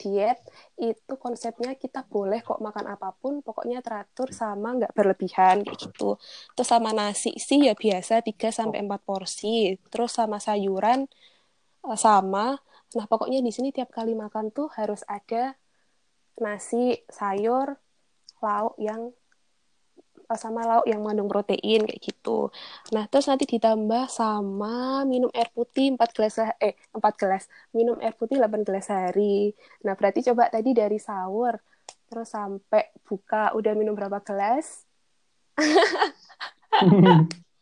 [0.00, 0.38] diet
[0.76, 6.16] itu konsepnya kita boleh kok makan apa pun, pokoknya teratur sama nggak berlebihan kayak gitu.
[6.56, 11.06] Terus sama nasi sih ya biasa 3 sampai 4 porsi, terus sama sayuran
[11.88, 12.58] eh, sama.
[12.96, 15.56] Nah pokoknya di sini tiap kali makan tuh harus ada
[16.40, 17.76] nasi, sayur,
[18.42, 19.14] lauk yang
[20.38, 22.52] sama lauk yang mengandung protein kayak gitu.
[22.94, 27.48] Nah, terus nanti ditambah sama minum air putih 4 gelas eh 4 gelas.
[27.72, 29.52] Minum air putih 8 gelas sehari.
[29.84, 31.56] Nah, berarti coba tadi dari sahur
[32.12, 34.84] terus sampai buka udah minum berapa gelas?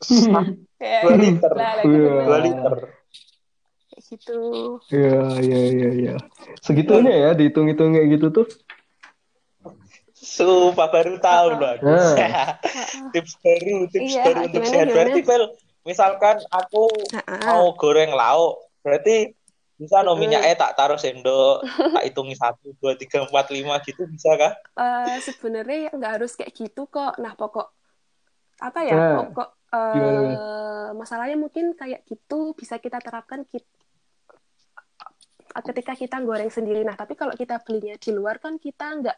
[0.01, 1.53] Dua liter.
[1.55, 2.11] Lagi Iya.
[2.27, 2.75] Dua liter.
[3.91, 4.41] Kayak gitu.
[4.91, 6.15] Iya, iya, iya, iya.
[6.63, 8.47] Segitunya ya dihitung-hitung kayak gitu tuh.
[10.21, 11.89] Sumpah baru tahu loh aku.
[13.17, 14.87] Tips baru, tips Iya, baru untuk sehat.
[14.93, 15.45] Berarti Bel,
[15.89, 19.33] misalkan aku Nah, mau goreng lauk, berarti
[19.81, 24.37] bisa no minyaknya tak taruh sendok, tak hitungi satu, dua, tiga, empat, lima gitu bisa
[24.37, 24.53] kah?
[24.77, 27.17] eh, sebenarnya ya nggak harus kayak gitu kok.
[27.17, 27.67] Nah, pokok
[28.61, 28.95] apa ya?
[29.01, 30.37] Nah, Pokok eh, gimana,
[31.01, 33.73] masalahnya mungkin kayak gitu bisa kita terapkan kit-
[35.67, 36.85] ketika kita goreng sendiri.
[36.87, 39.17] Nah, tapi kalau kita belinya di luar kan kita nggak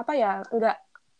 [0.00, 0.76] apa ya, nggak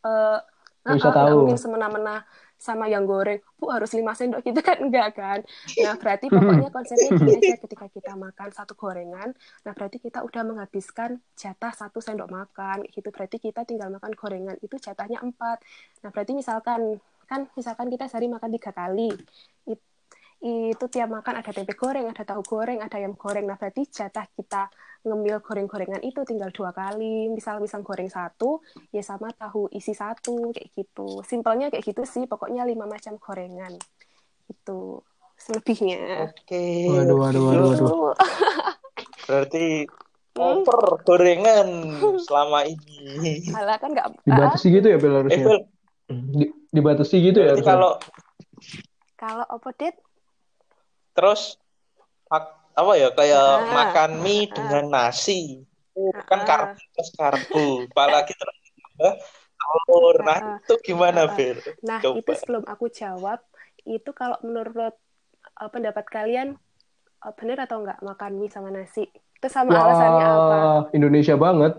[0.07, 0.39] eh,
[0.85, 1.39] Nggak bisa nggak tahu.
[1.39, 2.25] mungkin semena-mena
[2.61, 5.41] sama yang goreng, bu harus 5 sendok gitu kan enggak kan.
[5.83, 9.29] Nah, berarti pokoknya konsepnya gini aja ketika kita makan satu gorengan,
[9.65, 13.09] nah berarti kita udah menghabiskan jatah satu sendok makan gitu.
[13.13, 15.59] Berarti kita tinggal makan gorengan itu jatahnya empat.
[16.05, 16.81] Nah, berarti misalkan
[17.29, 19.13] kan misalkan kita sehari makan tiga kali.
[19.69, 19.85] It-
[20.45, 23.49] itu tiap makan ada tempe goreng, ada tahu goreng, ada ayam goreng.
[23.49, 24.69] Nah, berarti jatah kita
[25.05, 27.29] ngemil goreng-gorengan itu tinggal dua kali.
[27.29, 31.21] Misal misal goreng satu, ya sama tahu isi satu kayak gitu.
[31.23, 32.25] Simpelnya kayak gitu sih.
[32.25, 33.77] Pokoknya lima macam gorengan.
[34.49, 35.05] Itu
[35.37, 36.33] selebihnya.
[36.33, 36.89] Oke.
[36.89, 37.77] Waduh, waduh, waduh, waduh.
[37.77, 37.97] Gitu.
[39.25, 39.65] Berarti
[40.35, 41.69] over gorengan
[42.25, 43.49] selama ini.
[43.55, 45.45] Alah kan nggak ah, Dibatasi gitu ya Bel Eh, harusnya.
[45.47, 45.59] Bel,
[46.05, 47.65] Di- dibatasi gitu ya harusnya.
[47.65, 47.93] kalau
[49.17, 49.97] kalau apa Dit?
[51.15, 51.57] terus
[52.27, 53.71] mak- apa ya kayak Ah.
[53.71, 55.63] makan mie dengan nasi
[55.95, 56.47] itu kan Ah.
[56.47, 58.57] karbo plus karbo apalagi terus
[58.91, 59.15] tambah
[59.87, 60.59] telur nah Ah.
[60.59, 61.33] itu gimana Ah.
[61.33, 62.17] Ber Nah, Coba.
[62.19, 63.39] itu sebelum aku jawab,
[63.85, 64.95] itu kalau menurut
[65.55, 66.59] uh, pendapat kalian
[67.21, 69.07] uh, benar atau enggak makan mie sama nasi?
[69.07, 70.35] Itu sama alasannya apa?
[70.35, 71.73] Wah, Indonesia banget.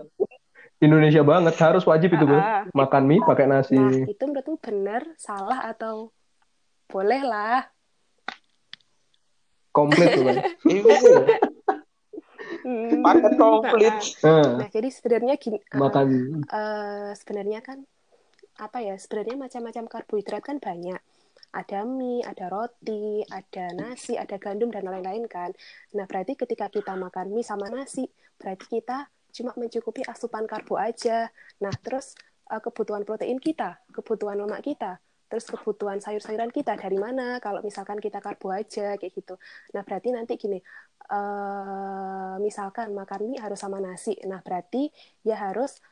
[0.76, 2.36] Indonesia banget harus wajib itu Bel.
[2.36, 2.64] Ah.
[2.70, 3.76] Makan mie pakai nasi.
[3.76, 6.12] Nah, itu menurutmu benar, salah atau
[6.86, 7.64] boleh lah?
[9.76, 10.24] Komplit tuh.
[10.72, 10.96] Iya.
[12.66, 12.98] Hmm.
[13.04, 13.94] Paket komplit.
[14.24, 16.06] Nah, Nah, jadi sebenarnya gini, uh, makan
[16.50, 17.84] uh, sebenarnya kan
[18.58, 18.96] apa ya?
[18.98, 20.98] Sebenarnya macam-macam karbohidrat kan banyak.
[21.54, 25.54] Ada mie, ada roti, ada nasi, ada gandum dan lain-lain kan.
[25.94, 28.10] Nah, berarti ketika kita makan mie sama nasi,
[28.40, 31.30] berarti kita cuma mencukupi asupan karbo aja.
[31.62, 32.18] Nah, terus
[32.50, 37.42] uh, kebutuhan protein kita, kebutuhan lemak kita, terus kebutuhan sayur-sayuran kita dari mana?
[37.42, 39.34] Kalau misalkan kita karbo aja kayak gitu.
[39.74, 40.58] Nah, berarti nanti gini,
[41.10, 44.14] uh, misalkan makan mie harus sama nasi.
[44.26, 44.90] Nah, berarti
[45.26, 45.82] ya harus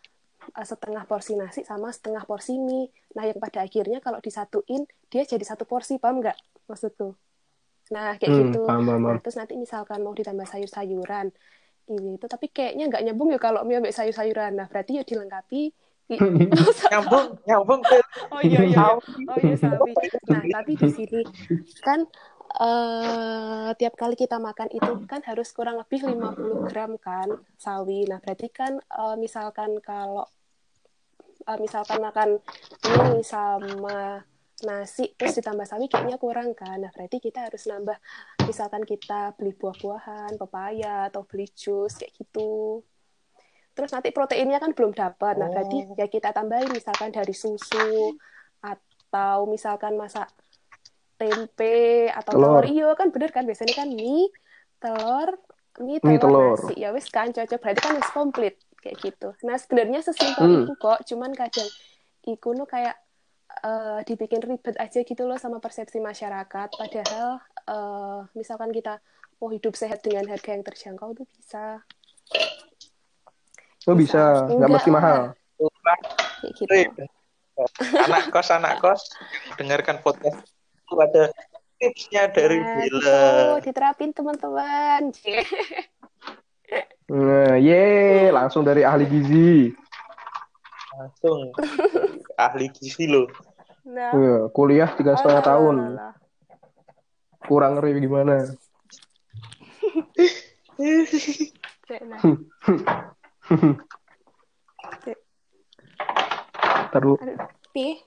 [0.55, 2.91] uh, setengah porsi nasi sama setengah porsi mie.
[3.19, 6.39] Nah, yang pada akhirnya kalau disatuin dia jadi satu porsi, paham nggak
[6.71, 7.15] maksudku?
[7.93, 8.63] Nah, kayak Hmm, gitu.
[8.65, 11.29] paham, paham, Nah, terus nanti misalkan mau ditambah sayur-sayuran,
[11.85, 14.57] ini itu tapi kayaknya nggak nyambung ya kalau mie sayur-sayuran.
[14.57, 15.84] Nah, berarti ya dilengkapi.
[16.93, 17.81] Nyambung, nyambung.
[18.29, 19.93] Oh iya iya, oh iya sapi.
[20.29, 21.21] Nah, tapi di sini
[21.81, 22.05] kan
[22.55, 28.05] eh tiap kali kita makan itu kan harus kurang lebih 50 gram kan sawi.
[28.05, 30.29] Nah, berarti kan eh, misalkan kalau
[31.49, 32.39] eh, misalkan makan
[32.85, 34.23] mie sama
[34.63, 36.85] nasi terus ditambah sawi kayaknya kurang kan.
[36.85, 37.97] Nah, berarti kita harus nambah
[38.45, 42.85] misalkan kita beli buah-buahan, pepaya atau beli jus kayak gitu.
[43.75, 45.35] Terus nanti proteinnya kan belum dapat.
[45.35, 48.15] Nah, berarti ya kita tambahin misalkan dari susu
[48.63, 50.31] atau misalkan masak
[51.15, 52.63] tempe atau Telur.
[52.63, 52.65] telur.
[52.67, 54.31] Iya kan bener kan biasanya kan mie,
[54.79, 55.29] telur,
[55.83, 56.59] mie, telur, Mie, telur.
[56.59, 56.75] nasi.
[56.79, 59.29] Ya wis kan cocok berarti kan wis komplit kayak gitu.
[59.47, 60.63] Nah, sebenarnya sesimpel Hmm.
[60.67, 61.71] itu kok, cuman kadang
[62.27, 62.95] iku nu kayak
[63.55, 66.69] eh, dibikin ribet aja gitu loh sama persepsi masyarakat.
[66.75, 67.39] Padahal
[67.71, 68.99] eh, misalkan kita
[69.39, 71.83] mau hidup sehat dengan harga yang terjangkau tuh bisa.
[73.85, 75.21] Oh bisa, nggak Enggak mesti mahal.
[76.41, 77.05] Kayak gitu.
[78.01, 79.03] Anak kos, anak kos,
[79.61, 80.41] dengarkan podcast
[80.75, 81.31] itu ada
[81.79, 83.21] tipsnya dari Nah, Bila.
[83.21, 85.03] gitu, diterapin teman-teman.
[87.05, 89.69] Nah, ye, langsung dari ahli gizi.
[90.97, 91.53] Langsung
[92.41, 93.29] ahli gizi loh.
[93.85, 95.77] Nah, Ya, kuliah tiga setengah tahun.
[95.85, 96.15] alah, alah.
[97.45, 98.35] Kurang ngeri gimana?
[101.85, 103.13] Nah.
[106.95, 107.19] Terus
[107.75, 107.99] pi.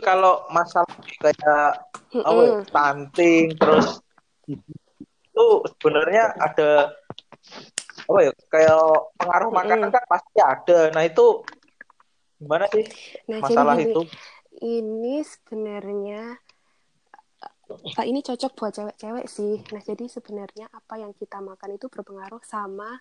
[0.00, 0.88] Kalau masalah
[1.20, 2.64] kayak apa ya, Mm-mm.
[2.66, 4.00] stunting terus
[4.50, 5.46] itu
[5.78, 6.90] sebenarnya ada
[8.06, 8.74] apa ya kayak
[9.18, 9.94] pengaruh makanan Mm-mm.
[9.94, 10.80] kan pasti ada.
[10.94, 11.26] Nah itu
[12.40, 12.84] gimana sih
[13.28, 14.02] Nah, masalah jadi itu?
[14.64, 16.38] ini sebenarnya
[17.98, 19.62] eh, ini cocok buat cewek-cewek sih.
[19.70, 22.98] Nah, jadi sebenarnya apa yang kita makan itu berpengaruh sama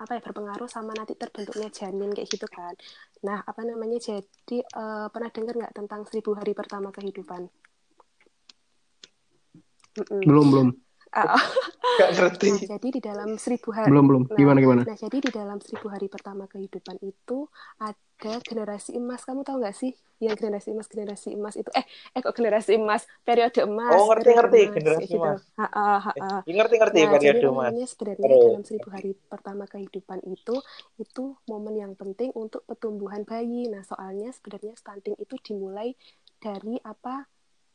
[0.00, 2.72] apa ya berpengaruh sama nanti terbentuknya janin kayak gitu kan.
[3.26, 4.00] Nah, apa namanya?
[4.00, 7.52] Jadi eh, pernah dengar nggak tentang seribu hari pertama kehidupan?
[10.00, 10.22] Mm-mm.
[10.24, 10.89] belum belum Ah,
[12.00, 12.48] Gak ngerti.
[12.54, 14.22] Nah, jadi di dalam seribu hari belum belum.
[14.30, 14.82] Nah, Gimana gimana?
[14.86, 17.50] Nah, jadi di dalam seribu hari pertama kehidupan itu
[17.82, 19.26] ada generasi emas.
[19.26, 19.90] Kamu tahu nggak sih
[20.22, 21.66] yang generasi emas generasi emas itu?
[21.74, 23.08] Eh, eh kok generasi emas?
[23.26, 23.90] Periode emas.
[23.96, 25.18] Oh, ngerti, ngerti, emas, generasi gitu.
[25.18, 25.40] emas.
[25.58, 26.30] Ha, ha, ha, ha.
[26.46, 27.72] Ngerti ngerti Nah, jadi periode apa mas.
[27.72, 28.44] namanya sebenarnya Terus.
[28.46, 30.54] dalam seribu hari pertama kehidupan itu
[31.00, 33.66] itu momen yang penting untuk pertumbuhan bayi.
[33.66, 35.98] Nah, soalnya sebenarnya stunting itu dimulai
[36.38, 37.26] dari apa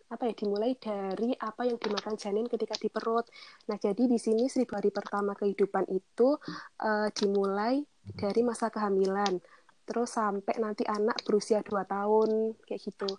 [0.06, 3.26] apa ya dimulai dari apa yang dimakan janin ketika di perut.
[3.70, 6.38] Nah, jadi di sini seribu hari pertama kehidupan itu
[6.82, 7.82] eh, dimulai
[8.13, 9.41] dari masa kehamilan,
[9.84, 13.10] terus sampai nanti anak berusia 2 tahun kayak gitu.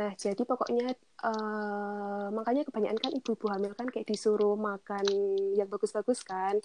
[0.00, 0.96] Nah, jadi pokoknya
[1.28, 5.04] eh, makanya kebanyakan kan ibu-ibu hamil kan kayak disuruh makan
[5.54, 6.56] yang bagus-bagus kan.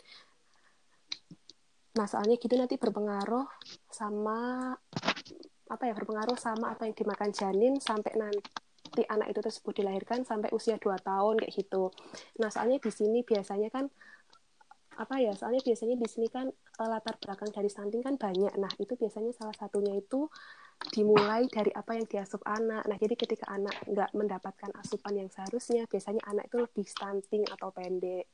[1.99, 3.43] Nah, soalnya gitu nanti berpengaruh
[3.91, 4.71] sama
[5.69, 8.68] apa ya berpengaruh sama apa yang dimakan janin sampai nanti
[9.09, 11.93] anak itu tersebut dilahirkan sampai usia 2 tahun kayak gitu.
[12.41, 13.85] Nah, soalnya di sini biasanya kan
[14.99, 15.31] apa ya?
[15.39, 18.53] Soalnya biasanya di sini kan eh, latar belakang dari stunting kan banyak.
[18.59, 20.27] Nah, itu biasanya salah satunya itu
[20.95, 22.83] dimulai dari apa yang diasup anak.
[22.89, 27.69] Nah, jadi ketika anak nggak mendapatkan asupan yang seharusnya, biasanya anak itu lebih stunting atau
[27.71, 28.25] pendek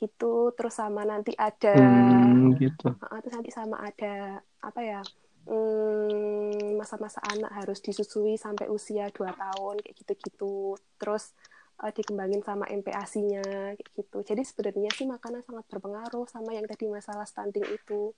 [0.00, 0.50] gitu.
[0.56, 2.88] Terus sama nanti ada Hmm, gitu.
[3.04, 5.00] Terus nanti sama ada apa ya
[5.48, 11.32] hmm, masa-masa anak harus disusui sampai usia 2 tahun kayak gitu-gitu terus
[11.80, 13.44] eh, dikembangin sama MPASI-nya
[13.76, 18.12] kayak gitu jadi sebenarnya sih makanan sangat berpengaruh sama yang tadi masalah stunting itu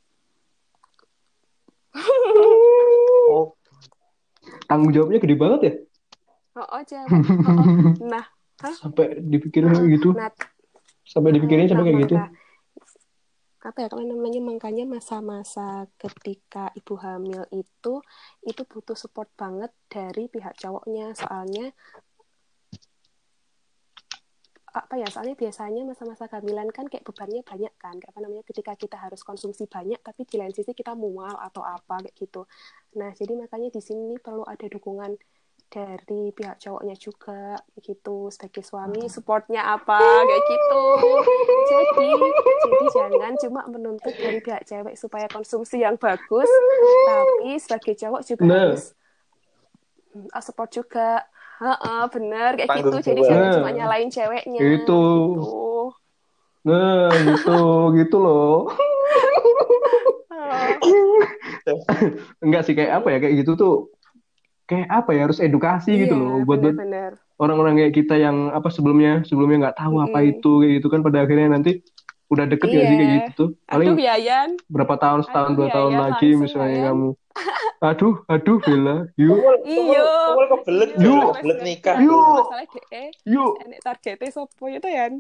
[3.26, 3.58] Oh,
[4.70, 5.74] Tanggung jawabnya gede banget ya?
[6.56, 6.82] oh, oh.
[6.82, 7.64] Oh, oh.
[8.12, 8.24] nah
[8.62, 8.74] hah?
[8.74, 10.08] Sampai dipikirin kayak gitu.
[10.14, 10.30] nah
[11.06, 12.16] Sampai dipikirin sampai Nah, kayak gitu.
[13.66, 17.98] Apa ya kalau namanya makanya masa-masa ketika ibu hamil itu
[18.46, 21.10] itu butuh support banget dari pihak cowoknya.
[21.18, 21.74] Soalnya
[24.76, 27.98] apa ya soalnya biasanya masa-masa kehamilan kan kayak bebannya banyak kan.
[27.98, 32.06] Apa namanya ketika kita harus konsumsi banyak tapi di lain sisi kita mual atau apa
[32.06, 32.46] kayak gitu.
[32.94, 35.18] Nah jadi makanya di sini perlu ada dukungan
[35.66, 40.84] dari pihak cowoknya juga gitu sebagai suami supportnya apa kayak gitu
[41.66, 42.10] jadi
[42.62, 46.48] jadi jangan cuma menuntut dari pihak cewek supaya konsumsi yang bagus
[47.06, 48.62] tapi sebagai cowok juga Nah.
[48.72, 48.94] harus
[50.14, 51.26] mm, support juga
[51.56, 54.76] Heeh, bener kayak Tanggung gitu jadi jangan cuma nyalain ceweknya Itu.
[54.84, 55.00] gitu.
[56.68, 57.60] Nah, gitu,
[57.96, 58.68] gitu loh.
[62.44, 63.95] Enggak sih kayak apa ya kayak gitu tuh
[64.66, 66.74] kayak apa ya harus edukasi gitu iya, loh buat buat
[67.38, 70.32] orang-orang kayak kita yang apa sebelumnya sebelumnya nggak tahu apa Mm-mm.
[70.34, 71.80] itu kayak gitu kan pada akhirnya nanti
[72.26, 73.16] udah deket ya sih kayak Iya.
[73.22, 76.74] gitu tuh paling Aduh Yayan, berapa tahun setahun Aduh, dua ya, tahun ya, lagi misalnya
[76.74, 76.84] ya.
[76.90, 77.08] kamu
[77.76, 80.08] aduh aduh Bella yuk iyo.
[80.08, 81.06] Kewel kebelet, Iya.
[81.06, 81.28] Bel.
[81.36, 81.96] kebelet nikah.
[82.02, 83.04] Iya.
[83.30, 85.12] Yuk enek targetnya sopo itu Yan.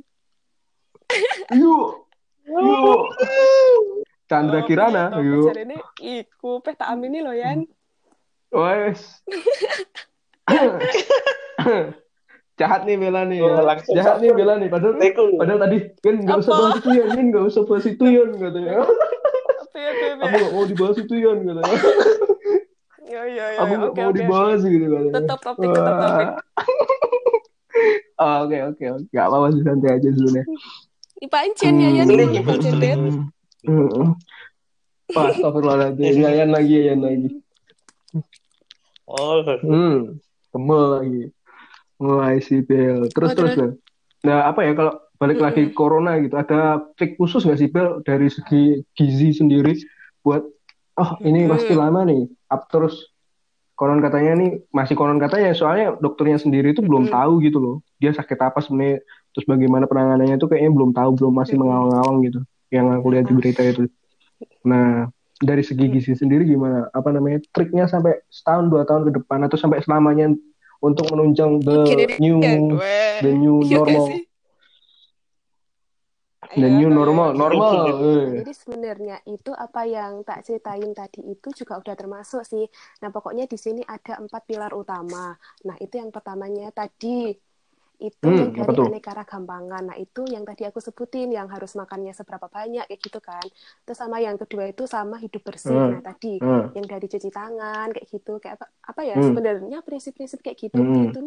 [1.54, 1.86] yuk
[2.42, 3.00] yuk
[4.26, 5.54] Chandra Kirana Oh, yuk
[6.02, 7.70] iku peh tak amini loh Yan.
[8.48, 9.00] Wes
[12.56, 15.36] jahat nih Bella nih Oh, langsung jahat nih Bella nih padahal Teku.
[15.36, 18.72] padahal tadi kan nggak usah bahas itu ya Min nggak usah bahas itu ya katanya
[18.80, 21.78] Apa ya aku nggak mau dibahas itu ya katanya
[23.06, 23.58] Yo yo yo.
[23.60, 24.18] aku nggak Oke mau oke.
[24.18, 26.28] dibahas gitu katanya Tetap topik, tetap topik.
[28.16, 30.44] Oh, Oke oke oke nggak apa-apa sih santai aja sebenarnya.
[31.16, 32.32] Ipa Encen ya Yan, Hmm.
[32.34, 32.92] Ipa Encen Det.
[33.62, 34.16] Hmm.
[35.08, 36.12] Wah, astagfirullahaladzim.
[36.18, 37.28] Yayan lagi, yayan lagi.
[39.06, 40.18] Oh, Hmm,
[40.52, 41.22] kemel lagi.
[42.02, 43.08] Mulai si Bel.
[43.14, 43.54] Terus, Oh, terus.
[43.56, 43.70] Bel.
[44.26, 45.76] Nah, apa ya, kalau balik lagi Mm-mm.
[45.78, 49.78] corona gitu, ada trik khusus nggak sih, Bel, dari segi gizi sendiri
[50.20, 50.42] buat,
[51.00, 51.52] oh, ini Mm-mm.
[51.54, 52.26] pasti lama nih.
[52.52, 53.14] Up terus,
[53.78, 57.14] konon katanya nih, masih konon katanya, soalnya dokternya sendiri itu belum Mm-mm.
[57.16, 57.76] tahu gitu loh.
[58.02, 59.00] Dia sakit apa sebenarnya,
[59.32, 62.40] terus bagaimana penanganannya itu kayaknya belum tahu, belum masih mengawang-awang gitu.
[62.74, 63.82] Yang aku lihat di berita itu.
[64.66, 66.88] Nah, dari segi gizi sendiri gimana?
[66.92, 67.44] Apa namanya?
[67.52, 70.32] Triknya sampai setahun dua tahun ke depan atau sampai selamanya
[70.80, 71.80] untuk menunjang the
[72.20, 72.40] new
[73.20, 74.22] the new Iya normal, sih?
[76.56, 76.96] the Iya, new iya.
[76.96, 77.74] normal, normal.
[78.00, 78.26] eh.
[78.40, 82.64] Jadi sebenarnya itu apa yang tak ceritain tadi itu juga udah termasuk sih.
[83.02, 85.34] Nah pokoknya di sini ada empat pilar utama.
[85.66, 87.34] Nah itu yang pertamanya tadi
[87.96, 88.86] itu Hmm, dari tuh?
[88.92, 89.82] aneka ragam pangan.
[89.92, 93.46] Nah itu yang tadi aku sebutin yang harus makannya seberapa banyak kayak gitu kan.
[93.88, 95.72] Terus sama yang kedua itu sama hidup bersih.
[95.72, 95.96] Hmm.
[95.96, 96.68] Nah tadi Hmm.
[96.76, 99.24] yang dari cuci tangan kayak gitu kayak apa, apa ya Hmm.
[99.32, 101.08] sebenarnya prinsip-prinsip kayak gitu Hmm.
[101.08, 101.20] itu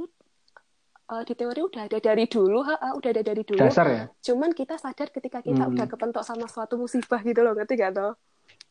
[1.10, 4.03] eh, di teori udah ada dari dulu, ha, ha, udah ada dari dulu Dasar ya?
[4.21, 5.73] cuman kita sadar ketika kita Hmm.
[5.73, 8.13] udah kepentok sama suatu musibah gitu loh ngerti gak toh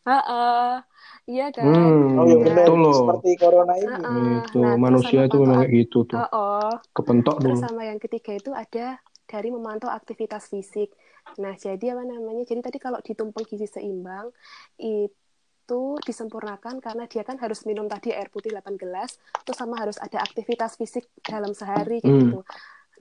[0.07, 0.83] Heeh.
[1.31, 2.67] iya kan Hmm, oh iya Nah, benar.
[2.67, 2.95] betul loh.
[2.99, 3.89] Seperti corona ini.
[3.89, 4.41] Heeh.
[4.47, 6.23] Itu Nah, manusia itu memang kayak gitu tuh.
[6.33, 7.65] Oh, Kepentok terus dulu.
[7.65, 8.87] sama yang ketiga itu ada
[9.29, 10.89] dari memantau aktivitas fisik.
[11.43, 12.43] Nah, jadi apa namanya?
[12.49, 14.33] Jadi tadi kalau ditumpeng gizi seimbang
[14.81, 20.01] itu disempurnakan karena dia kan harus minum tadi air putih 8 gelas, terus sama harus
[20.01, 22.33] ada aktivitas fisik dalam sehari Hmm.
[22.33, 22.43] gitu.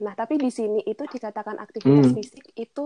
[0.04, 2.14] Nah, tapi di sini itu dikatakan aktivitas Hmm.
[2.14, 2.84] fisik itu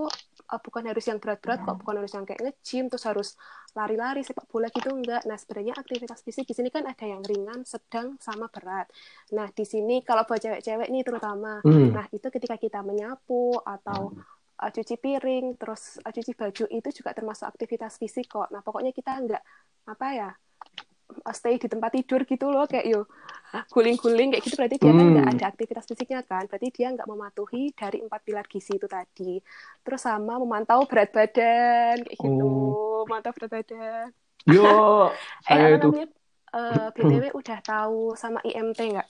[0.49, 3.29] uh, bukan harus yang berat-berat kok, bukan harus yang kayak nge-gym terus harus
[3.73, 5.23] lari-lari sepak bola gitu enggak.
[5.25, 8.91] Nah, sebenarnya aktivitas fisik di sini kan ada yang ringan, sedang sama berat.
[9.33, 11.95] Nah, di sini kalau buat cewek-cewek nih terutama, Hmm.
[11.95, 14.13] nah itu ketika kita menyapu atau
[14.61, 18.49] uh, cuci piring, terus uh, cuci baju itu juga termasuk aktivitas fisik kok.
[18.53, 19.43] Nah, pokoknya kita enggak
[19.83, 20.31] apa ya
[21.33, 23.01] stay di tempat tidur gitu loh kayak yo
[23.69, 25.13] guling-guling kayak gitu berarti dia kan Hmm.
[25.13, 29.37] nggak ada aktivitas fisiknya kan berarti dia nggak mematuhi dari empat pilar gizi itu tadi
[29.81, 33.05] terus sama memantau berat badan kayak gitu Oh.
[33.05, 34.07] memantau berat badan
[34.49, 34.65] Yo,
[35.53, 35.89] eh saya itu.
[35.89, 36.09] namanya
[36.53, 39.09] Eh, btw udah tahu sama IMT nggak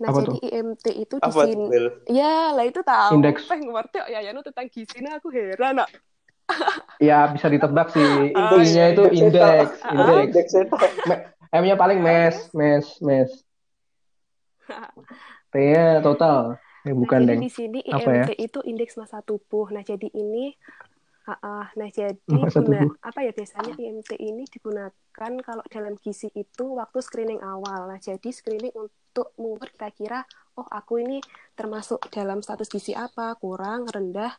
[0.00, 0.36] nah Apa jadi tuh?
[0.48, 1.66] IMT itu di sini
[2.08, 3.44] ya lah itu tahu Indeks.
[3.44, 5.88] Peh ngerti kok ya Yanu tentang gizi nah aku heran nak
[6.98, 8.34] Ya bisa ditebak sih.
[8.34, 8.92] Oh, Intinya iya.
[8.92, 10.18] itu indeks, Ah.
[10.18, 10.50] indeks.
[10.52, 10.76] Itu.
[11.50, 13.30] M-nya paling mes, mes, mes.
[15.48, 16.60] T-nya total.
[16.82, 17.40] Eh, bukan, nah, Deng.
[17.40, 18.24] di sini Apa ya?
[18.24, 19.68] IMT itu indeks massa tubuh.
[19.70, 20.52] Nah, jadi ini
[21.24, 22.96] ah, ah, nah jadi Massa guna tubuh.
[23.04, 27.84] apa ya biasanya IMT ini digunakan kalau dalam gizi itu waktu screening awal.
[27.86, 30.24] Nah, jadi screening untuk mengukur kira-kira
[30.56, 31.20] oh aku ini
[31.52, 34.32] termasuk dalam status gizi apa, kurang, rendah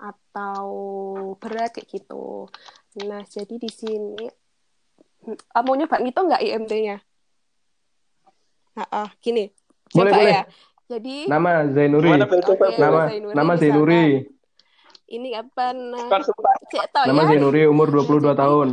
[0.00, 0.66] atau
[1.36, 2.48] berat kayak gitu.
[3.02, 4.24] Nah, jadi di sini
[5.52, 6.96] ah, mau nyoba ngitung nggak IMT-nya?
[8.72, 9.50] Nah, ah, gini.
[9.90, 10.32] Boleh, Coba boleh.
[10.32, 10.42] ya.
[10.88, 12.08] Jadi Nama Zainuri.
[12.08, 12.18] Bel?
[12.18, 13.60] Nama Zainuri nama misalkan.
[13.60, 14.04] Zainuri.
[15.08, 16.06] ini apa nah
[16.64, 18.68] cek tau Nama ya Zainuri umur 22 Nah, jadi- tahun.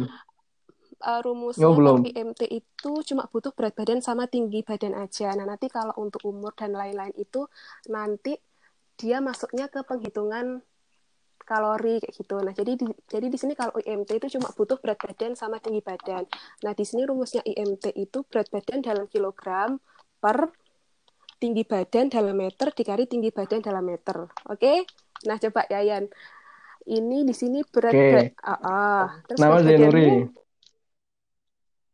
[1.00, 2.06] uh, rumusnya Oh, belum.
[2.06, 5.34] IMT itu cuma butuh berat badan sama tinggi badan aja.
[5.34, 7.46] Nah, nanti kalau untuk umur dan lain-lain itu
[7.88, 8.38] nanti
[8.96, 10.62] dia masuknya ke penghitungan
[11.48, 12.36] kalori kayak gitu.
[12.44, 15.80] Nah, jadi di, jadi di sini kalau IMT itu cuma butuh berat badan sama tinggi
[15.80, 16.28] badan.
[16.68, 19.80] Nah, di sini rumusnya IMT itu berat badan dalam kilogram
[20.20, 20.52] per
[21.40, 24.28] tinggi badan dalam meter dikali tinggi badan dalam meter.
[24.52, 24.84] Oke?
[25.24, 26.12] Nah, coba Yayan.
[26.88, 28.12] Ini di sini berat Oke.
[28.12, 29.04] ba- ah, ah.
[29.28, 30.08] Terus Nama berat Zainuri.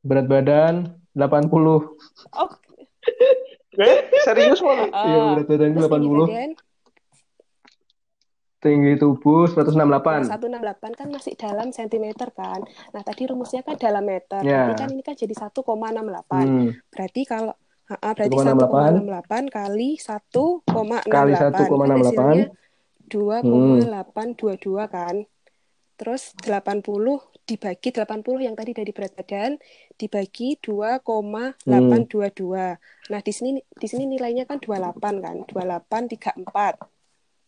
[0.04, 0.74] Berat badan
[1.14, 1.97] 80.
[2.34, 2.49] Oh,
[3.74, 4.86] Eh, serius malah.
[4.86, 6.26] Iya, berat badan Terus tinggi 80.
[6.30, 6.49] badan
[8.64, 10.32] Tinggi tubuh Nah, 168.
[10.32, 12.64] 168 kan masih dalam sentimeter kan.
[12.95, 14.39] Nah, tadi rumusnya kan dalam meter.
[14.39, 14.72] Ya.
[14.72, 16.47] Berarti kan ini kan jadi 1,68.
[16.47, 16.72] Hmm.
[16.88, 17.51] Berarti kalau
[17.91, 21.11] ha, berarti 1,68 1,68 kali 1,68.
[21.11, 22.07] Kali Kan 1,68.
[22.07, 22.47] hasilnya
[23.11, 25.28] 2,822 kan.
[25.93, 29.59] Terus 80 dibagi 80 yang tadi dari berat badan
[29.99, 32.80] dibagi 2,822.
[33.11, 35.43] Nah, di sini di sini nilainya kan 28 kan.
[35.51, 36.93] 2834.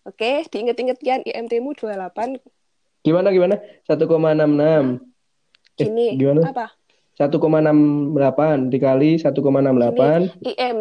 [0.05, 2.37] Oke, diinget-inget Yan IMT-mu 28
[3.05, 3.57] Gimana gimana?
[3.85, 5.01] 1,66.
[5.77, 6.07] Eh, gini.
[6.17, 6.41] gimana?
[6.49, 6.73] Apa?
[7.17, 10.77] 1,68 dikali 1,68 IM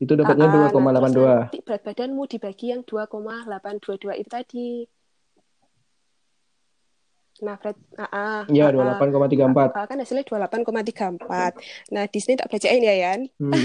[0.00, 1.52] itu dapatnya Ah, ah, nah, 2,82.
[1.52, 4.68] nanti berat badanmu dibagi yang 2,822 itu tadi.
[7.44, 8.48] Nah, berat ah, ah, ah.
[8.48, 9.76] 28,34.
[9.76, 11.52] Ah, kan hasilnya 28,34.
[11.92, 13.20] Nah, di sini tak bacain ya, Yan.
[13.36, 13.52] Hmm.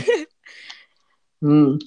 [1.43, 1.77] Hmm.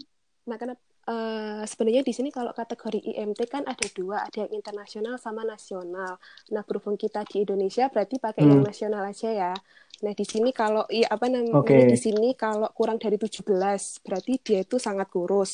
[0.45, 0.79] Nah, kenapa
[1.09, 6.13] eh, sebenarnya di sini kalau kategori IMT kan ada dua, ada yang internasional sama nasional.
[6.55, 8.65] Nah, berhubung kita di Indonesia berarti pakai yang Hmm.
[8.69, 9.53] nasional aja ya.
[10.05, 11.79] Nah, di sini kalau iya apa namanya Oke.
[11.93, 15.51] di sini kalau kurang dari 17 berarti dia itu sangat kurus.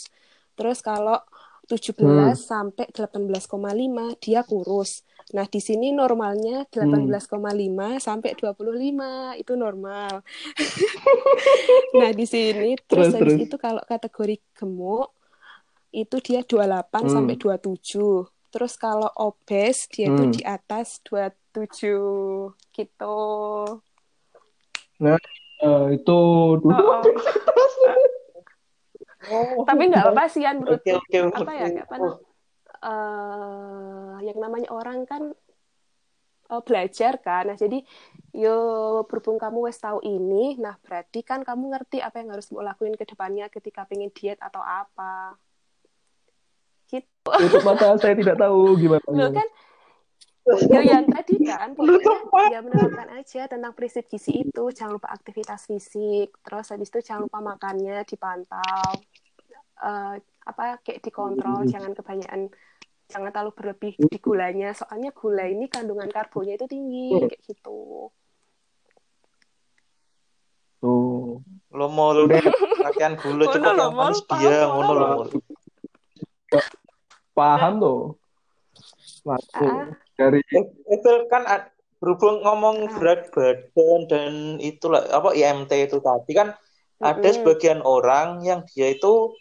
[0.58, 1.16] Terus kalau
[1.70, 2.44] 17 Hmm.
[2.50, 4.90] sampai 18,5 dia kurus.
[5.34, 7.16] Nah, di sini normalnya Hmm.
[7.16, 10.20] 18,5 sampai 25 itu normal.
[11.98, 13.34] Nah, di sini terus Terus, terus.
[13.38, 15.13] itu kalau kategori gemuk
[15.94, 17.14] itu dia 28 Hmm.
[17.14, 18.26] sampai 27.
[18.50, 20.34] Terus kalau obes dia itu Hmm.
[20.34, 23.16] di atas 27 gitu.
[24.98, 25.18] Nah,
[25.62, 26.18] eh, itu
[26.58, 27.04] dulu Oh, oh.
[29.30, 31.18] Oh, Tapi nggak apa-apa sih Yan menurut oke, oke.
[31.34, 32.22] apa ya kayak apa nam-
[32.84, 35.22] eh, yang namanya orang kan
[36.50, 37.42] eh, belajar kan.
[37.50, 37.80] Nah, jadi
[38.34, 38.56] yo
[39.08, 42.94] berhubung kamu wes tahu ini, nah berarti kan kamu ngerti apa yang harus mau lakuin
[42.94, 45.38] ke depannya ketika pengen diet atau apa.
[47.24, 49.04] Tutup mata saya tidak tahu gimana.
[49.08, 49.48] Lo kan
[50.68, 55.64] ya yang tadi kan pokoknya ya menerapkan aja tentang prinsip gizi itu jangan lupa aktivitas
[55.64, 58.92] fisik terus habis itu jangan lupa makannya dipantau
[59.74, 60.14] Eh,
[60.46, 62.46] apa kayak dikontrol jangan kebanyakan
[63.10, 68.08] jangan terlalu berlebih di gulanya soalnya gula ini kandungan karbonya itu tinggi kayak gitu
[70.78, 71.40] Tuh.
[71.74, 74.12] Lo mau lo latihan gula cepat yang Mol.
[74.12, 75.08] manis dia ngono lo.
[77.34, 77.82] Paham.
[77.82, 78.02] Tuh.
[79.26, 79.94] Langsung Ah.
[80.14, 80.40] dari
[80.88, 81.42] Itu kan
[81.98, 82.92] berhubung ngomong Ah.
[82.98, 86.52] berat badan dan itulah apa IMT itu tadi kan
[87.00, 87.34] ada Mm-mm.
[87.34, 89.32] sebagian orang yang dia itu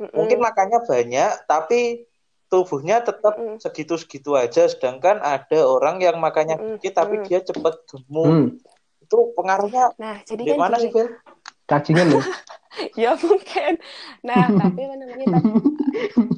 [0.00, 0.16] Mm-mm.
[0.16, 2.08] mungkin makannya banyak tapi
[2.48, 6.72] tubuhnya tetap segitu-segitu aja sedangkan ada orang yang makannya Mm-mm.
[6.80, 7.24] dikit tapi Mm.
[7.28, 8.48] dia cepet gemuk hmm,
[9.04, 11.08] itu pengaruhnya nah jadi kan gimana sih Phil?
[11.70, 12.24] Cacingan loh.
[13.02, 13.78] ya mungkin
[14.22, 15.50] nah tapi apa namanya tadi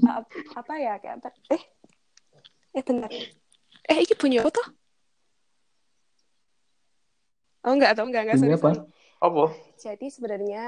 [0.08, 1.62] a- apa ya kayak apa eh
[2.72, 3.10] eh bentar
[3.88, 4.66] eh ini bunyi apa tuh
[7.62, 8.70] oh enggak atau enggak enggak sorry, apa?
[8.74, 8.80] sorry.
[9.22, 9.44] Apa?
[9.78, 10.64] jadi sebenarnya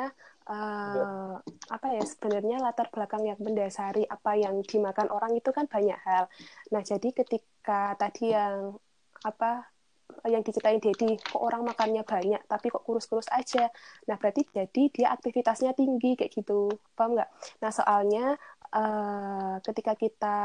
[0.46, 1.34] eh,
[1.70, 6.30] apa ya sebenarnya latar belakang yang mendasari apa yang dimakan orang itu kan banyak hal
[6.70, 8.76] nah jadi ketika tadi yang
[9.24, 9.73] apa
[10.28, 13.68] yang diceritain Dedi kok orang makannya banyak tapi kok kurus-kurus aja.
[14.08, 16.70] Nah berarti jadi dia aktivitasnya tinggi kayak gitu.
[16.94, 17.30] Paham nggak?
[17.62, 18.24] Nah soalnya
[18.74, 20.36] eh, ketika kita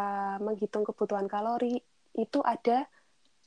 [0.43, 1.79] menghitung kebutuhan kalori
[2.17, 2.89] itu ada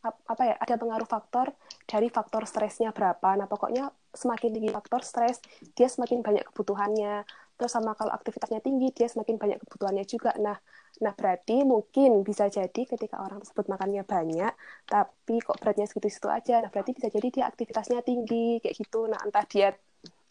[0.02, 1.54] ap- apa ya ada pengaruh faktor
[1.86, 3.38] dari faktor stresnya berapa.
[3.38, 5.38] Nah pokoknya semakin tinggi faktor stres
[5.78, 7.24] dia semakin banyak kebutuhannya.
[7.56, 10.34] Terus sama kalau aktivitasnya tinggi dia semakin banyak kebutuhannya juga.
[10.42, 10.58] Nah
[11.00, 14.52] nah berarti mungkin bisa jadi ketika orang tersebut makannya banyak
[14.84, 19.18] tapi kok beratnya segitu-segitu aja nah berarti bisa jadi dia aktivitasnya tinggi kayak gitu nah
[19.24, 19.72] entah dia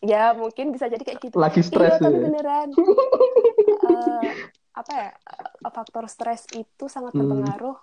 [0.02, 2.22] ya mungkin bisa jadi kayak gitu Lagi stres iya tapi ya.
[2.22, 2.70] beneran
[3.82, 4.32] Eh,
[4.78, 7.26] apa ya eh, faktor stres itu sangat Hmm.
[7.26, 7.78] berpengaruh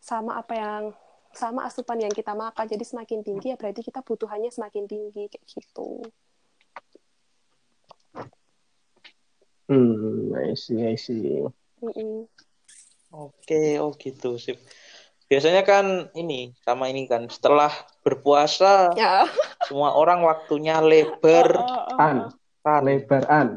[0.00, 0.82] sama apa yang
[1.34, 5.44] sama asupan yang kita makan jadi semakin tinggi ya berarti kita butuhannya semakin tinggi kayak
[5.44, 6.08] gitu
[9.68, 11.40] Hmm, I see, I see.
[11.84, 12.24] Mm-mm.
[13.12, 14.58] Oke, oh gitu sip.
[15.24, 17.72] biasanya kan ini sama ini kan setelah
[18.04, 19.24] berpuasa Ya.
[19.64, 22.16] semua orang waktunya lebar Oh, oh, oh, An,
[22.84, 23.56] lebaran,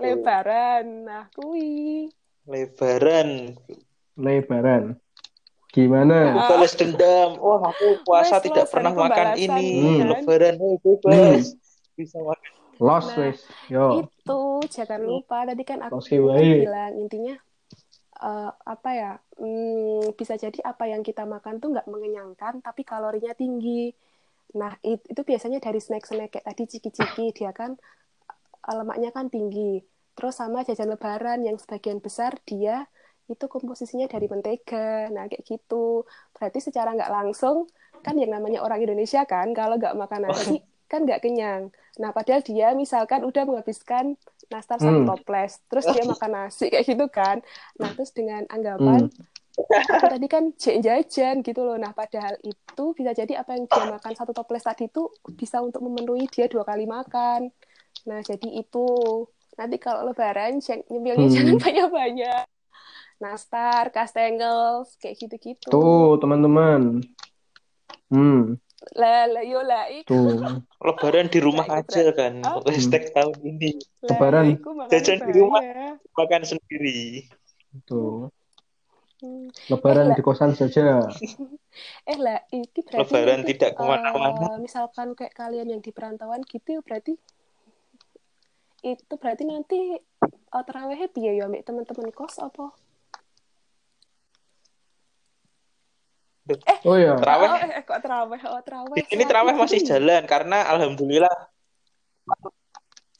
[0.00, 0.84] Lebaran.
[1.04, 2.08] Nah, kui.
[2.48, 3.52] lebaran
[4.16, 4.96] lebaran.
[5.74, 6.38] Gimana?
[6.38, 6.48] Ah.
[6.54, 10.08] balas dendam oh aku puasa Wes, tidak Los, pernah makan ini Hmm.
[10.14, 11.58] lebaran oh bebas
[11.98, 13.38] bisa makan Los Nah, wes,
[13.70, 13.86] yo.
[14.06, 17.34] Itu jangan lupa tadi kan aku bilang intinya
[18.22, 19.12] eh, apa ya?
[19.40, 23.90] hmm, bisa jadi apa yang kita makan tuh nggak mengenyangkan tapi kalorinya tinggi.
[24.60, 27.74] Nah, it- itu biasanya dari snack-snack kayak tadi ciki-ciki dia kan
[28.68, 29.82] eh, lemaknya kan tinggi.
[30.14, 32.86] Terus sama jajan lebaran yang sebagian besar dia
[33.32, 35.10] itu komposisinya dari mentega.
[35.14, 36.04] Nah, kayak gitu.
[36.36, 37.66] Berarti secara nggak langsung
[38.04, 40.60] kan yang namanya orang Indonesia kan kalau nggak makan nasi
[40.90, 41.72] kan nggak kenyang.
[42.00, 44.14] Nah, padahal dia misalkan udah menghabiskan
[44.54, 45.08] nastar satu Hmm.
[45.10, 47.42] toples, terus dia makan nasi kayak gitu kan.
[47.82, 49.10] Nah, terus dengan anggapan
[49.90, 51.74] aku tadi kan jajan gitu loh.
[51.74, 55.82] Nah, padahal itu bisa jadi apa yang dia makan satu toples tadi itu bisa untuk
[55.82, 57.50] memenuhi dia dua kali makan.
[58.06, 58.86] Nah, jadi itu
[59.58, 61.34] nanti kalau lebaran nyemilnya Hmm.
[61.34, 62.44] jangan banyak-banyak.
[63.22, 65.70] Nastar, kastengel, kayak gitu-gitu.
[65.70, 66.98] Tuh, teman-teman.
[68.10, 68.58] Hmm,
[68.92, 70.60] Lah, lah, yo lah, tuh.
[70.84, 72.60] lebaran di rumah itu aja kan Oh.
[72.68, 74.60] hashtag tahun ini Lebaran.
[74.60, 75.64] ya, Jajan di rumah.
[76.12, 77.24] makan sendiri
[77.88, 78.28] Tuh.
[79.24, 79.48] Hmm.
[79.72, 81.00] Lebaran Eh, di kosan saja.
[82.06, 85.90] Eh lah, ini berarti lebaran nanti, tidak ke mana-mana eh, misalkan kayak kalian yang di
[85.90, 87.18] perantauan gitu, berarti
[88.84, 89.96] itu berarti nanti
[90.52, 92.70] uh, terawihnya piye ya, ambek teman-teman kos apa?
[96.84, 97.48] Oh ya, Terawih?
[97.48, 98.40] Oh, eh, eh, kok terawih?
[98.44, 99.00] Oh, terawih.
[99.00, 99.88] Sholat terawih masih ini.
[99.88, 101.32] jalan karena alhamdulillah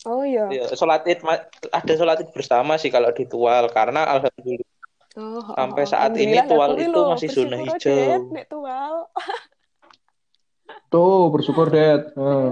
[0.04, 0.44] Oh iya.
[0.52, 1.24] ya, sholat id
[1.72, 4.72] ada sholat id bersama sih kalau di Tual karena alhamdulillah
[5.14, 7.78] Oh, oh, Sampai oh, saat ini Tual itu lho, masih zona hijau.
[7.86, 9.06] Det, nek Tual.
[10.92, 12.10] tuh bersyukur Dad.
[12.12, 12.50] Heeh.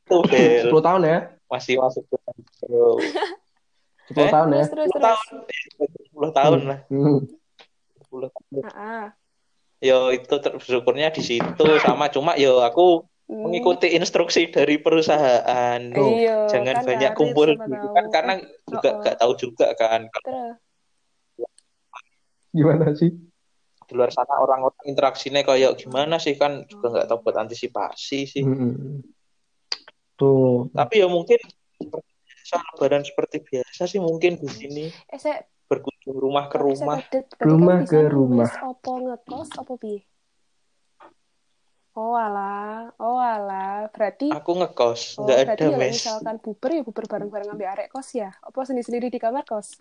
[0.00, 1.18] itu Bel 10 tahun ya.
[1.46, 2.16] masih masuk ke
[2.64, 2.96] Bel.
[4.10, 4.30] 10 Eh?
[4.32, 4.64] tahun ya.
[4.66, 5.02] Terus, terus, 10 terus.
[5.04, 5.26] tahun
[6.18, 7.18] 10 tahun lah Hmm.
[8.10, 8.62] 10 tahun.
[8.64, 9.06] Ah, ah.
[9.80, 13.46] Yo itu bersyukurnya di situ sama cuma yo aku Hmm.
[13.46, 16.18] mengikuti instruksi dari perusahaan Tuh.
[16.18, 19.00] Iya, jangan kan banyak kumpul gitu kan karena juga oh, oh.
[19.06, 20.58] nggak tahu juga kan Terus.
[22.50, 23.14] Gimana sih?
[23.86, 28.42] di luar sana orang-orang interaksinya kayak gimana sih kan juga nggak tahu buat antisipasi sih
[28.42, 28.98] Hmm.
[30.18, 30.66] Tuh.
[30.74, 31.38] tapi ya mungkin
[32.50, 36.98] biasa, lebaran seperti biasa sih mungkin di sini Eh, saya berkunjung rumah ke rumah
[37.38, 38.50] Rumah kan bisa ke rumah.
[38.66, 40.02] Opo ngekos, opo piye?
[41.94, 43.86] Oh alah, oh alah.
[43.94, 47.68] Berarti aku ngekos oh nggak ada berarti ya mes misalkan buber ya buber bareng-bareng ambil
[47.70, 48.34] arek kos ya.
[48.42, 49.78] Apa sendiri-sendiri di kamar kos?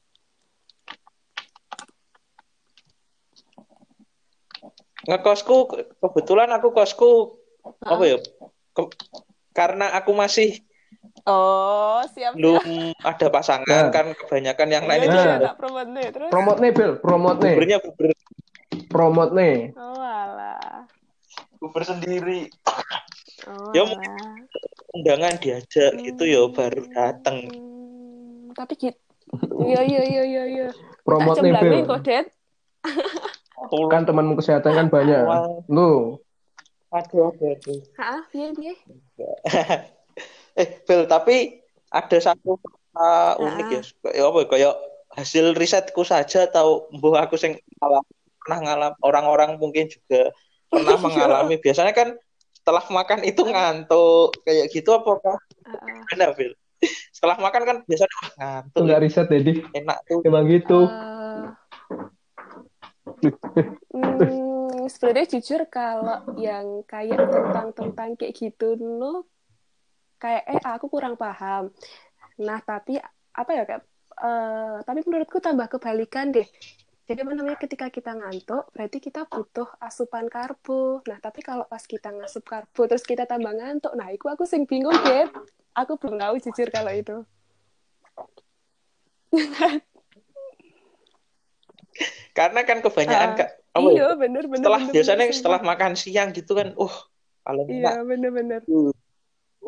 [5.00, 5.56] ngekosku
[6.04, 7.40] kebetulan aku kosku
[7.82, 8.18] apa ya
[8.76, 8.94] ke-
[9.56, 10.60] karena aku masih
[11.24, 12.34] Oh, siap.
[12.36, 12.60] belum
[13.00, 13.94] ada pasangan Nah.
[13.94, 15.38] kan kebanyakan yang lain Iya, itu Nah.
[15.40, 16.30] iya, promote nih, terus.
[16.30, 16.92] Promote nih, Bel.
[16.98, 17.54] Promote nih.
[17.56, 18.08] bubernya buber
[18.90, 19.58] Promote nih.
[19.78, 20.86] Oh alah.
[21.60, 22.50] buber sendiri
[23.46, 24.40] Oh Ya, alah.
[24.96, 28.98] undangan diajak gitu ya baru datang Hmm, tapi gitu.
[29.62, 30.68] Iya, iya, iya, iya, iya.
[31.08, 31.86] Promote nih, Bel.
[33.92, 35.22] Kan temanmu kesehatan kan banyak.
[35.70, 36.18] Lu.
[36.90, 38.74] aduh aduh aduh Hah, piye, piye?
[40.60, 44.74] eh Bel tapi ada satu fakta unik ya kayak apa ya, kayak
[45.18, 48.06] hasil risetku saja tahu mbah aku sing ngalam-
[48.44, 50.34] pernah ngalam orang-orang mungkin juga
[50.70, 51.56] pernah mengalami.
[51.58, 52.18] Biasanya kan
[52.54, 55.38] setelah makan itu ngantuk kayak gitu apakah?
[55.66, 56.02] Ah, ah.
[56.14, 56.54] benar Bel.
[57.16, 58.82] Setelah makan kan biasanya Itu ngantuk.
[58.88, 59.54] Nggak riset, Dedi.
[59.76, 60.24] enak tuh.
[60.24, 60.80] Emang gitu.
[60.88, 61.44] Eh,
[64.00, 69.28] hmm, sebenarnya jujur kalau yang kayak tentang tentang kayak gitu dulu
[70.20, 71.72] kayak eh aku kurang paham.
[72.44, 73.00] Nah tapi
[73.34, 73.84] apa ya kayak
[74.20, 76.46] eh, tapi menurutku tambah kebalikan deh.
[77.10, 81.02] Jadi apa namanya ketika kita ngantuk berarti kita butuh asupan karbo.
[81.10, 84.70] Nah tapi kalau pas kita ngasup karbo terus kita tambah ngantuk, nah itu aku sing
[84.70, 85.26] bingung deh.
[85.74, 87.18] Aku belum tahu jujur kalau itu.
[92.38, 94.64] karena kan kebanyakan Kak, apa ya, iya bener bener.
[94.64, 95.76] setelah bener, biasanya bener, setelah sumpah.
[95.76, 96.96] makan siang gitu kan uh
[97.44, 98.62] paling enak Iya bener bener.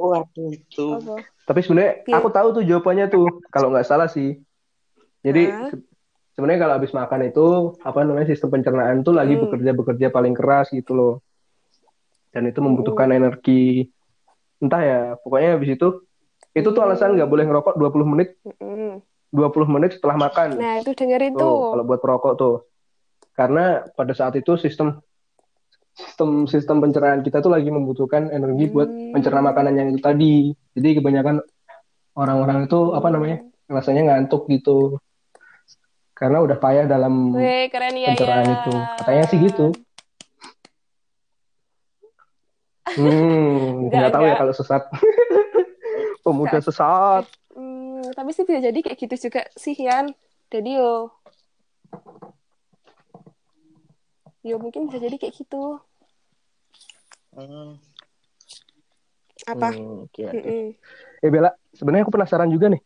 [0.01, 1.15] Waduh itu Apa?
[1.41, 3.43] Tapi sebenarnya aku tahu tuh jawabannya tuh.
[3.51, 4.39] Kalau nggak salah sih.
[5.21, 5.83] Jadi se-
[6.33, 7.45] sebenarnya kalau habis makan itu
[7.83, 9.43] apa namanya sistem pencernaan tuh lagi Hmm.
[9.45, 11.13] bekerja bekerja paling keras gitu loh.
[12.31, 13.19] Dan itu membutuhkan Hmm.
[13.19, 13.91] energi.
[14.61, 15.87] Entah ya, pokoknya habis itu
[16.51, 18.99] itu tuh alasan nggak boleh ngerokok 20 menit Mm-mm.
[19.31, 20.59] 20 menit setelah makan.
[20.59, 21.57] Nah, itu dengerin Tuh, tuh.
[21.75, 22.55] kalau buat perokok tuh.
[23.31, 24.99] karena pada saat itu sistem
[25.91, 29.11] sistem sistem pencernaan kita tuh lagi membutuhkan energi buat Hmm.
[29.15, 30.35] mencerna makanan yang itu tadi.
[30.77, 31.43] Jadi kebanyakan
[32.15, 33.37] orang-orang itu apa namanya
[33.71, 34.99] rasanya ngantuk gitu
[36.11, 38.55] karena udah payah dalam Wih, keren ya pencernaan ya.
[38.61, 38.73] itu.
[39.01, 39.65] Katanya sih gitu.
[42.91, 44.83] Hmm, nggak tahu ya kalau sesat.
[46.25, 47.25] Pemuda sesat.
[47.55, 50.11] Hmm, tapi sih bisa jadi kayak gitu juga sih, Yan.
[50.51, 51.09] Jadi yo.
[54.41, 55.77] Yo mungkin bisa jadi kayak gitu.
[57.37, 57.77] Hmm.
[59.45, 59.69] Apa?
[59.73, 60.37] Hmm, oke, oke.
[60.37, 60.67] Mm-mm.
[61.21, 62.81] Eh Bella, sebenarnya aku penasaran juga nih.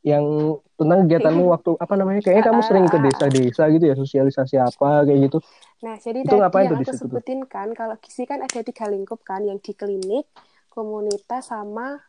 [0.00, 2.20] Yang tentang kegiatanmu waktu apa namanya?
[2.24, 5.38] Kayaknya kamu sering ke desa-desa gitu ya, sosialisasi apa kayak gitu.
[5.84, 6.96] Nah, jadi Itu tadi yang di aku tuh?
[6.96, 10.28] sebutin kan, kalau gizi kan ada tiga lingkup kan, yang di klinik,
[10.72, 12.00] komunitas, sama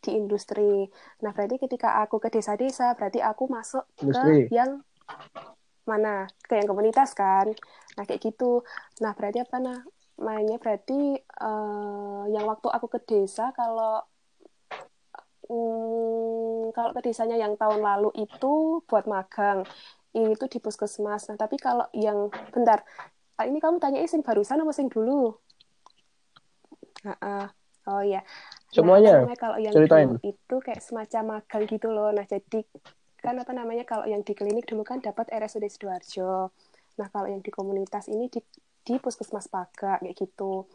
[0.00, 0.88] di industri.
[1.20, 4.48] Nah, berarti ketika aku ke desa-desa, berarti aku masuk Industri.
[4.48, 4.80] ke yang
[5.88, 6.28] mana?
[6.44, 7.50] Ke yang komunitas kan.
[7.96, 8.62] Nah, kayak gitu.
[9.02, 10.56] Nah, berarti apa namanya?
[10.60, 14.04] Berarti eh, yang waktu aku ke desa, kalau
[15.50, 19.66] hmm, kalau ke desanya yang tahun lalu itu buat magang
[20.14, 21.30] ini tuh di puskesmas.
[21.30, 22.82] Nah, tapi kalau yang bentar,
[23.38, 25.34] ah, ini kamu tanya sing barusan apa sing dulu?
[27.88, 28.20] Oh iya.
[28.22, 28.26] Nah,
[28.70, 30.08] Semuanya, apa namanya, kalau yang ceritain.
[30.14, 32.08] dulu itu kayak semacam magang gitu loh.
[32.14, 32.60] Nah, jadi
[33.20, 36.50] kan apa namanya kalau yang di klinik dulu kan dapat RSUD Sidoarjo.
[36.98, 38.40] Nah, kalau yang di komunitas ini di,
[38.84, 40.68] di Puskesmas Paga kayak gitu.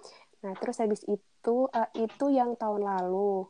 [0.45, 3.49] Nah, terus habis itu eh, itu yang tahun lalu.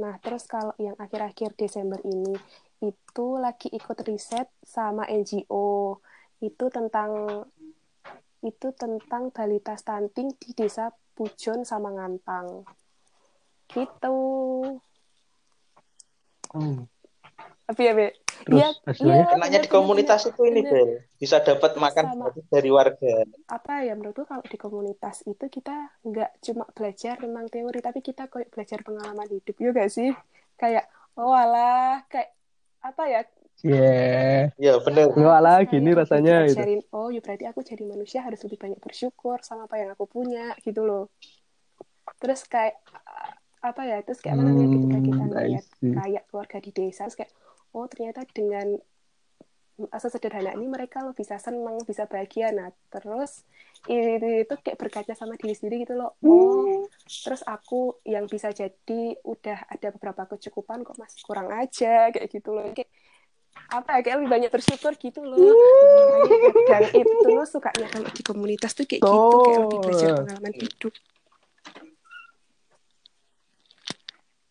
[0.00, 2.32] Nah, terus kalau yang akhir-akhir Desember ini
[2.80, 6.00] itu lagi ikut riset sama NGO.
[6.40, 7.44] Itu tentang
[8.40, 12.64] itu tentang balita stunting di Desa Pujon sama Ngantang.
[13.68, 14.16] Gitu.
[16.50, 16.88] Hmm.
[17.70, 18.06] Tapi ya, Be.
[18.40, 19.14] Terus Iya, hasilnya?
[19.14, 20.72] iya, Enaknya di komunitas bener, itu ini, bener.
[20.74, 20.90] Bel.
[21.16, 23.14] Bisa dapat makan sama- gratis dari warga.
[23.46, 28.26] apa ya menurutku kalau di komunitas itu kita nggak cuma belajar tentang teori tapi kita
[28.26, 30.10] kayak belajar pengalaman hidup ya gak sih
[30.54, 32.34] kayak oh alah kayak
[32.80, 33.20] apa ya
[33.60, 34.56] Yeah.
[34.56, 35.12] Ya, bener.
[35.12, 36.56] Enggak lah, gini rasanya gitu.
[36.56, 40.08] diajarin, oh ya berarti aku jadi manusia harus lebih banyak bersyukur sama apa yang aku
[40.08, 41.12] punya gitu loh
[42.16, 42.80] terus kayak
[43.60, 45.92] apa ya terus kayak apa namanya ketika kita Hmm, I lihat see.
[45.92, 47.32] kayak keluarga di desa terus kayak
[47.74, 48.78] oh ternyata dengan
[49.96, 52.52] sesederhana ini mereka lo bisa senang bisa bahagia.
[52.52, 53.48] Nah terus
[53.88, 56.12] itu, itu kayak berkaca sama diri sendiri gitu loh.
[56.20, 62.28] Oh terus aku yang bisa jadi udah ada beberapa kecukupan kok masih kurang aja kayak
[62.28, 62.68] gitu loh.
[62.76, 62.92] Kayak
[63.72, 65.40] apa ya kayak lebih banyak bersyukur gitu loh.
[65.40, 70.52] Makanya kadang itu lo sukanya kalau di komunitas tuh kayak gitu kayak lebih belajar pengalaman
[70.60, 70.94] hidup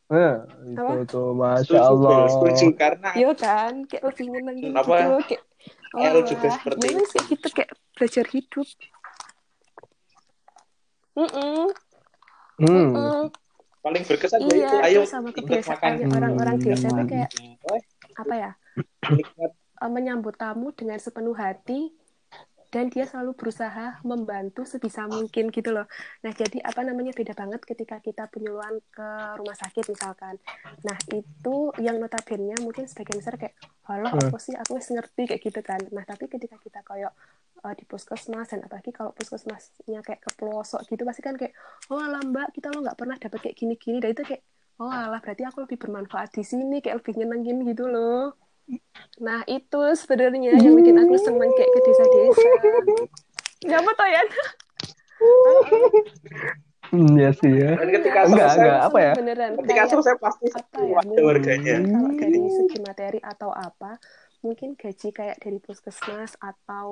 [0.10, 0.42] Nah,
[0.74, 1.06] Apa?
[1.06, 2.22] itu tuh, masya Setuju, Allah.
[2.34, 2.66] Setuju.
[2.74, 4.26] Karena Iya kan, kayak lebih
[4.74, 4.82] Apa?
[4.90, 5.44] gitu loh, kayak
[5.94, 8.68] oh L juga seperti ya wes, kayak gitu kayak belajar hidup.
[11.20, 11.64] Mm-mm,
[12.60, 12.90] Hmm.
[12.96, 13.26] mm.
[13.80, 14.76] paling berkesan ya Iya, itu.
[14.88, 16.16] Ayo, sama ikut kebiasaannya makan.
[16.16, 16.66] orang-orang Hmm.
[16.66, 17.30] desa tuh kayak
[17.70, 17.82] Eh,
[18.18, 18.52] apa ya,
[19.88, 21.92] menyambut tamu dengan sepenuh hati
[22.70, 25.90] dan dia selalu berusaha membantu sebisa mungkin gitu loh.
[26.22, 29.08] Nah, jadi apa namanya beda banget ketika kita penyuluhan ke
[29.38, 30.38] rumah sakit misalkan.
[30.86, 33.58] Nah, itu yang notabene mungkin sebagian besar kayak,
[33.90, 34.30] "Halah, Hmm.
[34.30, 37.14] apa sih aku wis ngerti kayak gitu kan." Nah, tapi ketika kita kayak
[37.60, 41.52] eh, di puskesmas dan apalagi kalau puskesmasnya kayak ke pelosok gitu pasti kan kayak,
[41.92, 44.44] "Oh, alah Mbak, kita lo nggak pernah dapet kayak gini-gini." Dan itu kayak,
[44.80, 48.32] "Oh, alah berarti aku lebih bermanfaat di sini, kayak lebih nyenengin gitu loh."
[49.20, 52.50] Nah, itu sebenarnya yang bikin aku seneng kayak ke desa-desa.
[53.68, 54.24] Nyapa toh ya?
[56.90, 57.78] Hmm, ya sih ya.
[57.78, 59.14] Dan ketika Enggak, selesai, enggak, apa ya?
[59.14, 59.52] Beneran.
[59.62, 60.96] ketika Kayak selesai pasti apa ya?
[61.06, 61.76] ada warganya.
[61.86, 63.92] kalau dari segi materi atau apa,
[64.42, 66.90] mungkin gaji kayak dari puskesmas atau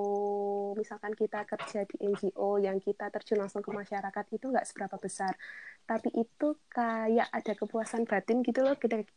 [0.78, 5.34] misalkan kita kerja di NGO yang kita terjun langsung ke masyarakat itu nggak seberapa besar.
[5.90, 9.08] Tapi itu kayak ada kepuasan batin gitu loh ketika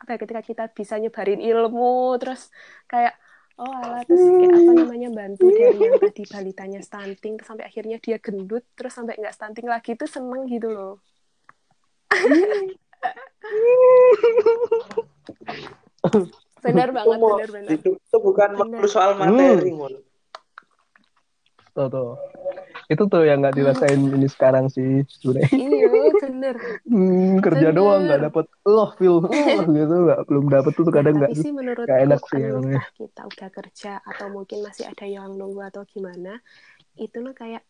[0.00, 2.48] apa ya, ketika kita bisa nyebarin ilmu terus
[2.88, 3.14] kayak
[3.60, 8.00] oh alah terus kayak apa namanya bantu dari yang tadi balitanya stunting terus sampai akhirnya
[8.00, 10.94] dia gendut terus sampai nggak stunting lagi itu seneng gitu loh
[16.60, 18.80] benar banget Itu benar benar Hidup itu bukan Bener.
[18.88, 19.94] soal materi, Mun.
[21.72, 22.10] Tuh, tuh.
[22.90, 25.54] Itu tuh yang nggak dirasain ini sekarang sih sebenarnya.
[25.54, 25.86] iya
[26.18, 26.54] bener.
[26.82, 27.78] Hmm, kerja Bener.
[27.78, 29.22] doang nggak dapet loh feel.
[29.30, 33.22] Loh gitu nggak belum dapet tuh kadang nggak sih menurutku nggak enak sih entah kita
[33.30, 36.42] udah kerja atau mungkin masih ada yang nunggu atau gimana
[36.98, 37.62] itu loh kayak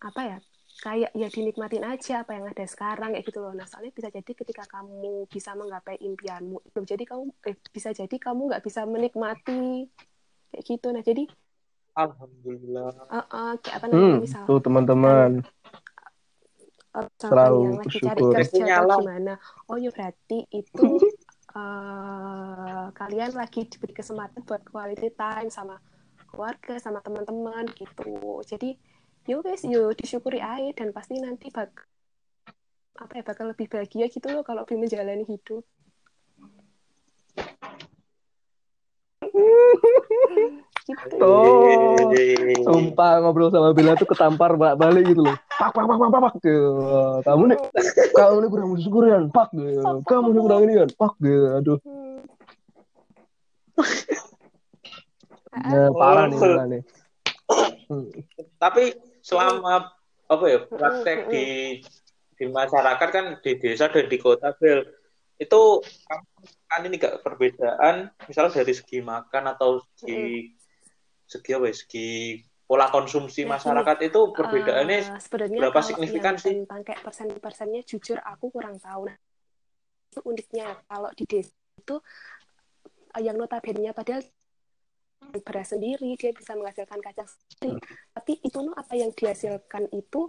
[0.00, 0.38] apa ya
[0.78, 3.50] kayak ya dinikmatin aja apa yang ada sekarang kayak gitu loh.
[3.50, 8.16] Nah soalnya bisa jadi ketika kamu bisa menggapai impianmu belum jadi kamu eh, bisa jadi
[8.16, 9.90] kamu nggak bisa menikmati
[10.54, 10.86] kayak gitu.
[10.94, 11.26] Nah jadi
[11.98, 12.94] Alhamdulillah.
[13.10, 15.30] Uh, uh, kayak apa namanya Hmm, misal tuh teman-teman.
[16.94, 18.34] misalkan Selalu yang lagi cari bersyukur.
[18.34, 19.32] kerja atau gimana
[19.66, 20.86] oh ya berarti itu
[21.54, 25.78] uh, kalian lagi diberi kesempatan buat quality time sama
[26.26, 28.74] keluarga sama teman-teman gitu jadi
[29.26, 31.70] yo guys yo disyukuri aja dan pasti nanti bak
[32.98, 35.62] apa ya bakal lebih bahagia gitu loh kalau lebih menjalani hidup
[40.88, 42.08] gitu Oh,
[42.64, 45.36] sumpah ngobrol sama Bella tuh ketampar balik gitu loh.
[45.60, 46.32] Pak, pak, pak, pak, pak, pak.
[46.40, 46.72] Gitu.
[47.28, 47.58] Kamu nih,
[48.16, 49.48] kamu nih kurang bersyukur ya, pak.
[49.52, 49.82] Gitu.
[50.08, 51.12] Kamu nih kurang ini kan, pak.
[51.20, 51.46] Gitu.
[51.60, 51.78] Aduh,
[55.52, 56.82] nah, parah nih Bella nih.
[57.88, 58.08] Hmm.
[58.60, 58.84] Tapi
[59.24, 59.92] selama
[60.28, 61.44] apa ya praktek di
[62.38, 64.84] di masyarakat kan di desa dan di kota Bel
[65.38, 65.60] itu
[66.68, 70.52] kan ini gak perbedaan misalnya dari segi makan atau segi
[71.32, 72.06] segi apa ya segi
[72.68, 76.54] pola konsumsi Ya, masyarakat itu perbedaannya Eh, sebenarnya berapa signifikan sih?
[76.54, 79.08] tentang kayak persen-persennya jujur aku kurang tahu.
[79.08, 79.16] Nah,
[80.10, 81.96] itu uniknya kalau di desa itu
[83.16, 84.22] eh, yang notabene padahal
[85.44, 87.76] beras sendiri dia bisa menghasilkan kacang sendiri.
[88.16, 90.20] Tapi itu no apa yang dihasilkan itu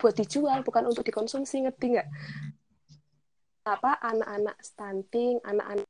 [0.00, 2.08] buat dijual bukan untuk dikonsumsi ngerti nggak?
[3.66, 5.88] Apa anak-anak stunting, anak-anak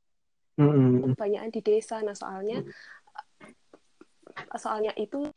[0.57, 1.13] Mm-mm.
[1.13, 2.01] kebanyakan di desa.
[2.01, 2.57] Nah, soalnya
[4.57, 5.29] soalnya itu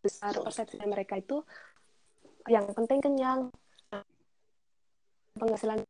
[0.00, 1.42] besar persepsi mereka itu
[2.46, 3.50] yang penting kenyang.
[5.36, 5.84] Penghasilan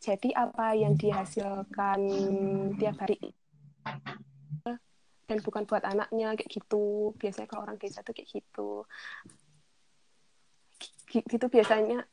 [0.00, 2.00] jadi apa yang dihasilkan
[2.80, 3.32] tiap hari?
[5.24, 7.16] Dan bukan buat anaknya kayak gitu.
[7.16, 8.84] Biasanya kalau orang desa tuh kayak gitu.
[11.08, 12.04] Gi- gitu biasanya.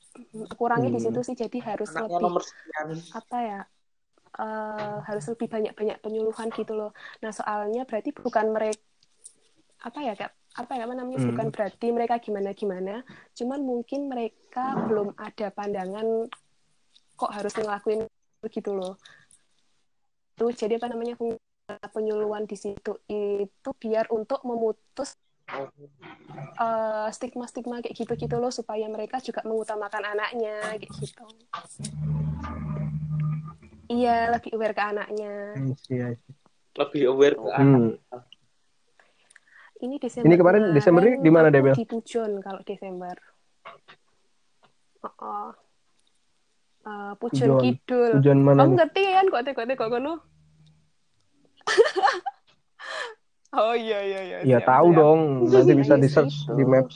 [0.55, 1.05] Kurangnya di Hmm.
[1.11, 2.47] situ sih jadi harus anaknya lebih
[3.11, 3.61] apa ya
[4.39, 6.91] eh, harus lebih banyak-banyak penyuluhan gitu loh.
[7.19, 8.79] Nah soalnya berarti bukan mereka
[9.81, 11.29] apa ya kayak apa ya apa namanya Hmm.
[11.31, 13.01] bukan berarti mereka gimana-gimana,
[13.33, 16.27] cuman mungkin mereka belum ada pandangan
[17.15, 18.05] kok harus ngelakuin
[18.43, 18.99] begitu loh.
[20.35, 21.15] Tuh jadi apa namanya
[21.93, 25.15] penyuluhan di situ itu biar untuk memutus
[26.61, 31.25] eh, stigma-stigma kayak gitu-gitu loh supaya mereka juga mengutamakan anaknya kayak gitu.
[33.91, 35.33] Iya, lebih aware ke anaknya.
[35.59, 36.33] I see, I see.
[36.79, 38.30] lebih aware ke anak Hmm.
[39.81, 40.27] Ini Desember.
[40.27, 41.73] Ini kemarin Desember ini di mana, Debel?
[41.73, 43.15] Di Pujon kalau Desember.
[45.01, 45.49] Oh, oh.
[46.81, 47.59] Eh, Pujon Pujon.
[47.59, 48.11] Kidul.
[48.17, 50.13] Tujuan mana Kamu ngerti kan kok teko teko kono?
[53.53, 54.37] oh iya iya iya.
[54.43, 54.97] Ya siap, tahu siap.
[54.97, 56.53] dong, nanti bisa Iya, di search situ.
[56.53, 56.95] di Maps.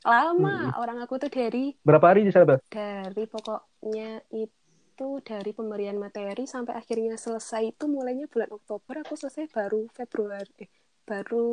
[0.00, 0.80] Lama Hmm.
[0.80, 2.58] orang aku tuh dari Berapa hari di sana, Bel?
[2.66, 9.44] dari pokoknya itu dari pemberian materi sampai akhirnya selesai itu mulainya bulan Oktober aku selesai
[9.46, 10.68] baru Februari eh,
[11.10, 11.46] baru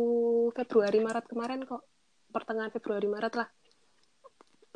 [0.53, 1.81] Februari Maret kemarin kok.
[2.29, 3.49] Pertengahan Februari Maret lah.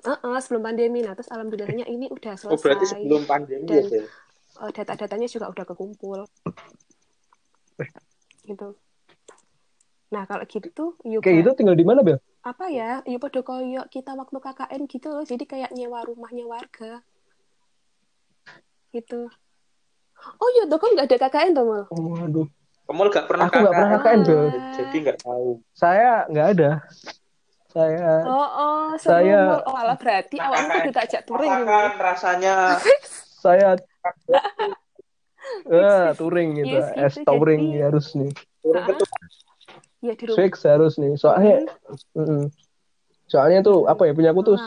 [0.01, 1.05] Heeh, sebelum pandemi.
[1.05, 4.05] Nah terus alhamdulillahnya ini udah selesai oh berarti sebelum pandemi Dan- ya?
[4.61, 6.25] Eh, data-datanya juga udah kekumpul.
[8.41, 8.67] Gitu.
[10.11, 12.17] Nah kalau gitu yuk Kayak gitu tinggal di mana, Bel?
[12.41, 13.05] apa ya?
[13.05, 15.21] Ya pada koyo kita waktu KKN gitu loh.
[15.21, 17.05] Jadi kayak nyewa rumahnya warga.
[18.89, 19.29] Gitu.
[20.41, 21.83] Oh iya tuh kan nggak ada KKN tuh mal?
[21.93, 22.49] Oh, waduh.
[22.91, 24.43] Kamu gak pernah Aku nggak pernah KKN, Bel.
[24.75, 26.69] jadi nggak tahu Saya nggak ada.
[27.71, 30.67] Saya oh oh Saya- oh alah berarti Nah, KKN.
[30.75, 32.55] kudu tak ajak touring rasakan rasanya
[33.39, 33.69] saya
[35.71, 38.31] eh touring gitu, Yes, es gitu, touring jadi- harus nih.
[38.59, 38.93] turun ke
[40.01, 41.13] ya di rumah Fix harus nih.
[41.15, 41.55] Soalnya
[42.11, 42.51] mm-mm.
[43.25, 44.57] soalnya tuh apa ya punya aku tuh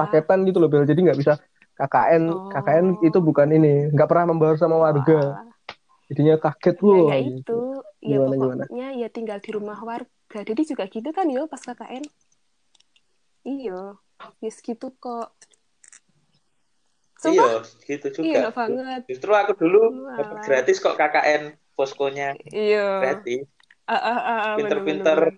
[0.00, 0.88] paketan gitu loh, Bel.
[0.88, 1.36] Jadi nggak bisa
[1.76, 2.22] KKN.
[2.32, 2.48] Oh.
[2.48, 5.44] KKN itu bukan ini, nggak pernah membaur sama warga.
[6.04, 7.08] Jadinya kaget ya, loh.
[7.08, 7.32] ya gitu.
[7.40, 7.58] itu
[8.04, 8.64] ya Gimana, gimana?
[8.68, 10.38] pokoknya ya tinggal di rumah warga.
[10.44, 12.04] Jadi juga gitu kan yo pas KKN.
[13.44, 13.96] Iya
[14.40, 15.32] ya segitu kok.
[17.20, 18.38] Sumpah, iya gitu iya juga.
[18.44, 19.00] enak banget.
[19.08, 19.80] Justru aku dulu
[20.12, 22.36] dapat gratis kok KKN poskonya.
[22.52, 23.00] Iya.
[23.00, 23.48] Gratis.
[23.84, 25.36] Ah, ah, ah, Pinter-pinter.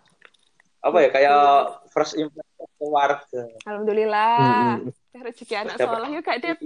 [0.86, 1.42] apa ya kayak
[1.90, 3.42] first impression ke warga.
[3.66, 4.78] Alhamdulillah.
[4.78, 4.94] Mm-mm.
[5.18, 6.58] Rezeki anak soleh yuk Kak Dep.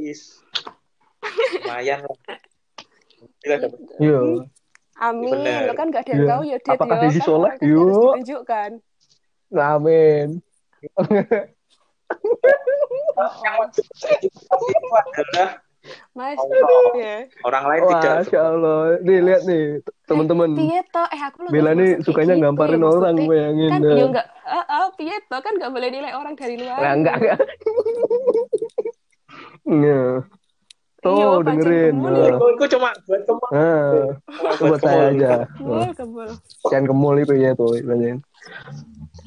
[1.64, 2.18] Lumayan lah.
[3.48, 4.20] Dapat Iya.
[5.00, 5.32] Amin.
[5.32, 5.64] Bener.
[5.64, 6.30] Lo kan gak ada yang Iya.
[6.30, 7.02] tahu ya Dep Apakah yo.
[7.02, 7.50] Desi Kan soleh?
[7.50, 8.04] orang kan harus Yuk.
[8.04, 8.70] ditunjukkan.
[9.50, 10.28] Amin.
[13.40, 13.56] yang
[14.20, 14.54] itu
[15.16, 15.50] adalah
[16.12, 16.92] Mas, Allah.
[16.92, 17.16] ya.
[17.40, 18.80] orang lain Wah, tidak Masya Allah.
[19.00, 19.64] Nih, lihat nih,
[20.04, 20.52] teman-teman.
[20.52, 21.06] Piye toh?
[21.08, 23.70] Eh aku lo Bella nggak nih sukanya gitu, ngamparin ya, orang, bayangin.
[23.72, 26.78] Kan yo enggak, ah, ah, piye toh kan nggak boleh nilai orang dari luar.
[26.84, 27.38] Nah, enggak, enggak.
[29.64, 30.02] Iya.
[31.00, 31.92] Iya, Tuh, pancen dengerin.
[31.96, 33.50] kemul Nah, itu cuma buat teman.
[33.56, 33.92] Nah,
[34.60, 35.08] buat saya kemul.
[35.16, 35.32] aja.
[35.56, 36.28] Kebul, kebul.
[36.68, 38.14] Jangan kemul itu ya tuh, ibaratnya.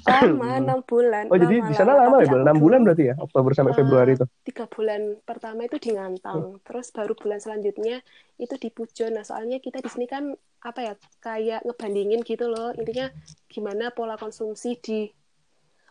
[0.04, 3.16] lama enam bulan oh jadi di sana lama, ya enam bulan berarti ya?
[3.16, 6.40] Oktober sampai uh, Februari itu tiga bulan pertama itu di Ngantang.
[6.44, 6.56] Oh.
[6.60, 8.04] terus baru bulan selanjutnya
[8.36, 9.16] itu di Pujon.
[9.16, 10.94] Nah soalnya kita di sini kan apa ya
[11.24, 12.76] kayak ngebandingin gitu loh.
[12.76, 13.08] Intinya
[13.48, 15.08] gimana pola konsumsi di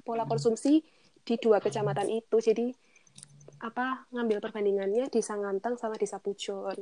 [0.05, 0.85] pola konsumsi
[1.25, 2.37] di dua kecamatan itu.
[2.37, 2.69] Jadi
[3.63, 6.75] apa ngambil perbandingannya di Sangantang sama di Sapujon.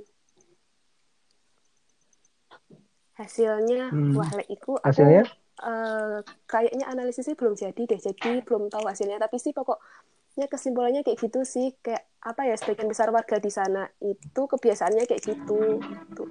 [3.20, 4.16] Hasilnya hmm.
[4.16, 5.28] wah iku aku hasilnya?
[5.60, 9.20] uh, kayaknya analisisnya belum jadi deh jadi belum tahu hasilnya.
[9.20, 13.84] Tapi sih pokoknya kesimpulannya kayak gitu sih kayak apa ya sebagian besar warga di sana
[14.00, 15.84] itu kebiasaannya kayak gitu
[16.16, 16.28] tuh.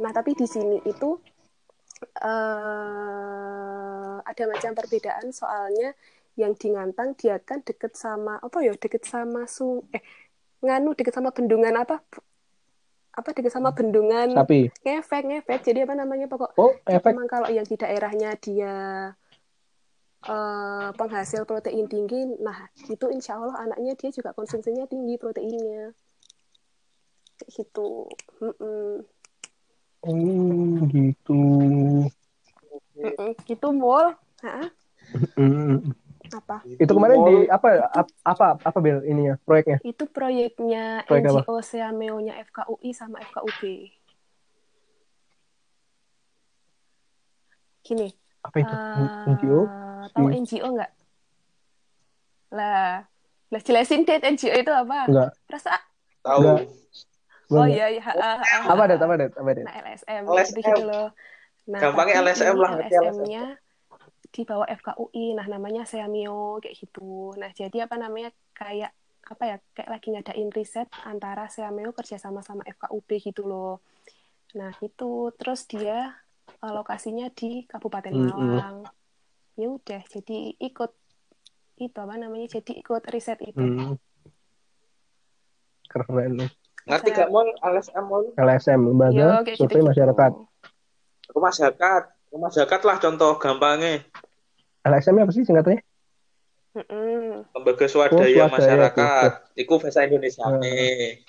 [0.00, 1.20] Nah tapi di sini itu
[2.24, 5.28] uh, ada macam perbedaan.
[5.28, 5.92] Soalnya
[6.40, 10.00] yang di Ngantang dia kan deket sama apa ya deket sama sung eh
[10.60, 12.04] nganu deket sama bendungan apa
[13.10, 14.70] apa deket sama bendungan Sapi.
[14.86, 17.12] ngefek ngefek jadi apa namanya pokok oh, efek.
[17.12, 18.76] memang kalau yang di daerahnya dia
[20.28, 25.92] uh, penghasil protein tinggi nah itu insya Allah anaknya dia juga konsumsinya tinggi proteinnya
[27.40, 28.08] kayak gitu
[28.40, 28.90] mm -mm.
[30.04, 31.42] oh gitu
[33.00, 33.30] mm -mm.
[33.48, 34.12] gitu mul
[36.36, 36.56] apa?
[36.78, 37.68] Itu kemarin di apa
[38.22, 39.82] apa apa Bel ininya proyeknya?
[39.82, 43.62] Itu proyeknya Proyek NGO Seameo nya FKUI sama FKUB
[47.80, 48.08] gini
[48.40, 48.74] apa itu?
[48.74, 49.60] Uh, NGO
[50.16, 50.26] tahu.
[50.32, 50.92] NGO nggak?
[52.56, 53.04] Lah
[53.50, 54.98] lah jelasin deh NGO itu apa?
[55.10, 55.76] Enggak rasa
[56.24, 56.64] tahu.
[57.50, 58.02] Oh iya iya
[58.70, 59.64] apa deh apa deh apa deh?
[59.66, 60.56] Nah LSM, LSM.
[60.62, 61.08] gitu loh.
[61.66, 63.44] Nah gampangnya LSM lah LSM-nya
[64.30, 67.34] di bawah FKUI nah namanya Seamio kayak gitu.
[67.34, 68.94] Nah jadi apa namanya kayak
[69.30, 73.82] apa ya kayak lagi ngadain riset antara Seamio kerjasama sama FKUB gitu loh.
[74.54, 76.14] Nah itu terus dia
[76.62, 78.86] uh, lokasinya di Kabupaten Malang.
[78.86, 79.58] Mm -hmm.
[79.60, 80.92] ya udah jadi ikut
[81.80, 83.60] itu apa namanya jadi ikut riset itu.
[83.60, 83.98] Mm.
[85.90, 86.38] keren.
[86.86, 90.32] Ngerti gak mau LSM mau LSM lembaga survei gitu, masyarakat
[91.34, 94.06] masyarakat rumah masyarakat lah contoh gampangnya
[94.84, 95.80] LSM apa sih singkatannya?
[97.52, 99.30] Lembaga swadaya, oh, masyarakat.
[99.58, 100.56] Iku bahasa Indonesia uh.
[100.56, 101.20] nih.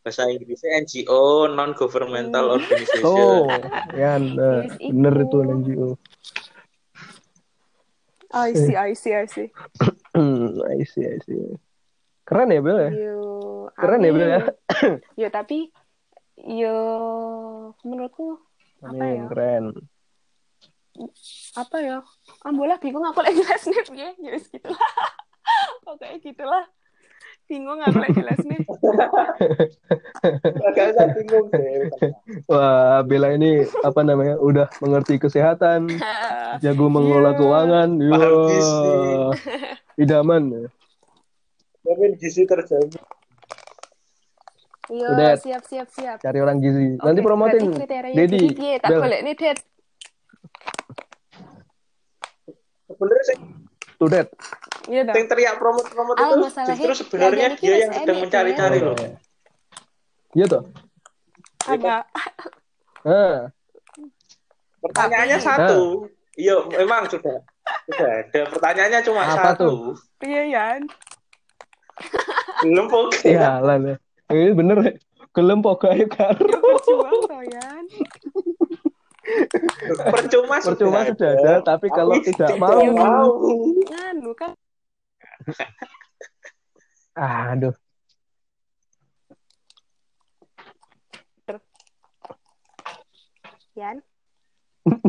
[0.00, 2.54] Bahasa Inggrisnya NGO, non governmental uh.
[2.60, 3.04] organization.
[3.04, 3.48] Oh,
[3.96, 5.88] ya nah, bener itu NGO.
[8.30, 9.48] I see, I see, I see.
[10.76, 11.56] I see, I see.
[12.28, 12.90] Keren ya Bel ya?
[12.94, 13.18] Yo,
[13.74, 14.40] Keren ya Bel ya?
[15.20, 15.74] yo tapi
[16.38, 16.76] yo
[17.82, 18.38] menurutku
[18.86, 19.24] apa ya?
[19.26, 19.74] Keren
[21.56, 21.96] apa ya?
[22.46, 24.10] Ambola bingung aku lagi jelas nih ya.
[24.18, 24.92] Ya gitulah.
[25.86, 26.64] Pokoknya gitulah.
[27.50, 28.62] Bingung aku lagi jelas nih
[31.18, 31.46] bingung
[32.46, 35.90] wah Bella ini apa namanya udah mengerti kesehatan
[36.62, 37.38] jago mengelola yeah.
[37.38, 37.90] keuangan.
[37.98, 38.38] Yo.
[40.02, 40.70] Idaman
[41.80, 43.00] tapi gizi terjaga
[44.90, 46.18] Yo, Udah, siap, siap, siap.
[46.18, 46.98] Cari orang gizi.
[46.98, 47.78] Okay, Nanti promotin
[48.10, 48.50] Dedi.
[48.82, 49.22] Tak boleh.
[49.22, 49.62] Nih, Ded.
[53.00, 53.38] Sebenarnya sih
[54.00, 54.28] Tudet.
[54.88, 58.96] Iya Yang teriak promote-promote itu justru sebenarnya dia yang sedang mencari-cari loh.
[60.32, 60.62] Iya tuh.
[61.68, 62.08] Agak.
[63.04, 63.52] Ah.
[64.80, 66.08] Pertanyaannya satu.
[66.32, 67.44] Iya, memang sudah.
[67.92, 68.40] Sudah ada.
[68.48, 69.68] Pertanyaannya cuma Apa satu.
[69.68, 70.24] Tuh?
[70.24, 70.80] Iya, Yan.
[72.64, 72.88] Belum.
[73.20, 73.76] Iya, lah.
[74.32, 74.96] Ini bener.
[75.36, 76.48] Gelem pokoknya karo.
[76.48, 77.84] Berjuang, Yan.
[80.10, 83.30] Percuma percuma sudah, sudah ada, tapi kalau tidak mau, mau.
[84.10, 84.52] Anu kan.
[87.16, 87.74] Aduh.
[93.78, 94.02] Yan.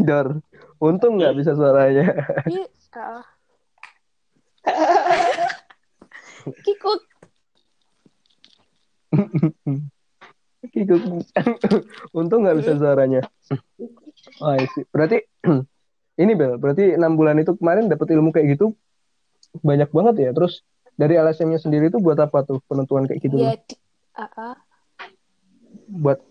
[0.07, 0.39] Dor,
[0.79, 2.07] untung nggak bisa suaranya.
[6.63, 7.01] Kikut.
[10.73, 11.01] Kikut.
[12.15, 13.21] untung nggak bisa suaranya.
[14.41, 14.81] Oh, isi.
[14.89, 15.17] Berarti
[16.21, 18.73] ini Bel, berarti enam bulan itu kemarin dapat ilmu kayak gitu
[19.61, 20.29] banyak banget ya.
[20.33, 20.61] Terus
[20.95, 23.35] dari LSM-nya sendiri itu buat apa tuh penentuan kayak gitu?
[23.41, 23.57] Ya,
[24.17, 24.55] uh -uh.
[25.91, 26.21] Buat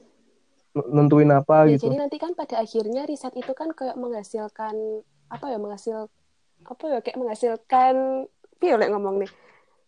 [0.75, 1.91] nentuin apa ya, gitu.
[1.91, 6.11] Jadi nanti kan pada akhirnya riset itu kan kayak menghasilkan apa ya menghasil
[6.67, 8.27] apa ya kayak menghasilkan
[8.61, 9.31] piye ngomong nih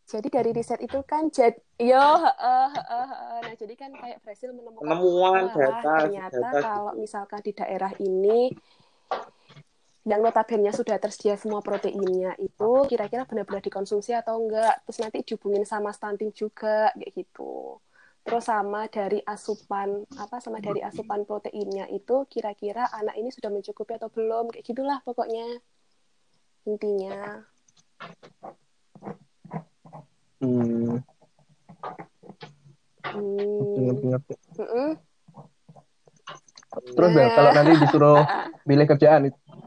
[0.07, 4.51] jadi dari riset itu kan jadi yo uh, uh, uh, nah jadi kan kayak berhasil
[4.51, 8.53] menemukan penemuan data ternyata data, kalau misalkan di daerah ini
[10.03, 14.83] yang notabene sudah tersedia semua proteinnya itu kira-kira benar-benar dikonsumsi atau enggak?
[14.83, 17.79] Terus nanti dihubungin sama stunting juga kayak gitu.
[18.27, 23.95] Terus sama dari asupan apa sama dari asupan proteinnya itu kira-kira anak ini sudah mencukupi
[23.95, 24.51] atau belum?
[24.51, 25.63] Kayak gitulah pokoknya
[26.67, 27.47] intinya
[30.43, 30.99] hmm.
[33.05, 33.97] hmm.
[34.05, 34.89] ngerti Mm-mm.
[36.93, 37.35] terus Bel Nah.
[37.35, 38.19] kalau nanti disuruh
[38.69, 39.23] pilih kerjaan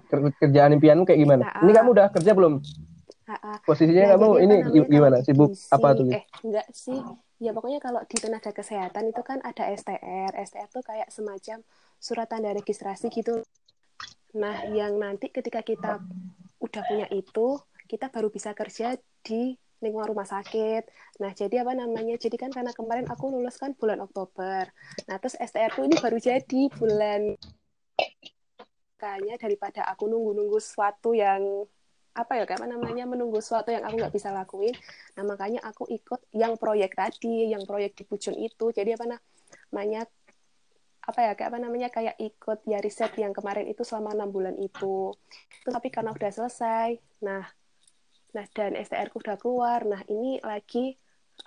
[0.08, 1.62] ker- kerjaan impianmu kayak gimana Nah.
[1.62, 2.54] ini kamu udah kerja belum
[3.64, 4.56] posisinya Nah, kamu ini
[4.86, 7.00] gimana sibuk gizi- apa tuh Eh, enggak sih.
[7.36, 10.32] Ya pokoknya kalau di tenaga kesehatan itu kan ada STR.
[10.38, 11.60] STR tuh kayak semacam
[11.98, 13.44] surat tanda registrasi gitu.
[14.32, 16.00] Nah, yang nanti ketika kita
[16.58, 20.88] udah punya itu, kita baru bisa kerja di lingkungan rumah sakit.
[21.24, 22.16] Nah, jadi apa namanya?
[22.20, 24.68] Jadi kan karena kemarin aku lulus kan bulan Oktober.
[25.08, 27.36] Nah, terus STR ku ini baru jadi bulan
[28.96, 31.44] makanya daripada aku nunggu-nunggu sesuatu yang
[32.16, 34.72] apa ya kayak apa namanya menunggu sesuatu yang aku nggak bisa lakuin
[35.20, 40.08] nah makanya aku ikut yang proyek tadi yang proyek di Pucun itu jadi apa namanya
[41.06, 44.56] apa ya kayak apa namanya kayak ikut ya riset yang kemarin itu selama enam bulan
[44.58, 45.12] itu
[45.68, 47.44] tapi karena udah selesai nah
[48.36, 49.88] nah dan STR ku udah keluar.
[49.88, 50.92] Nah ini lagi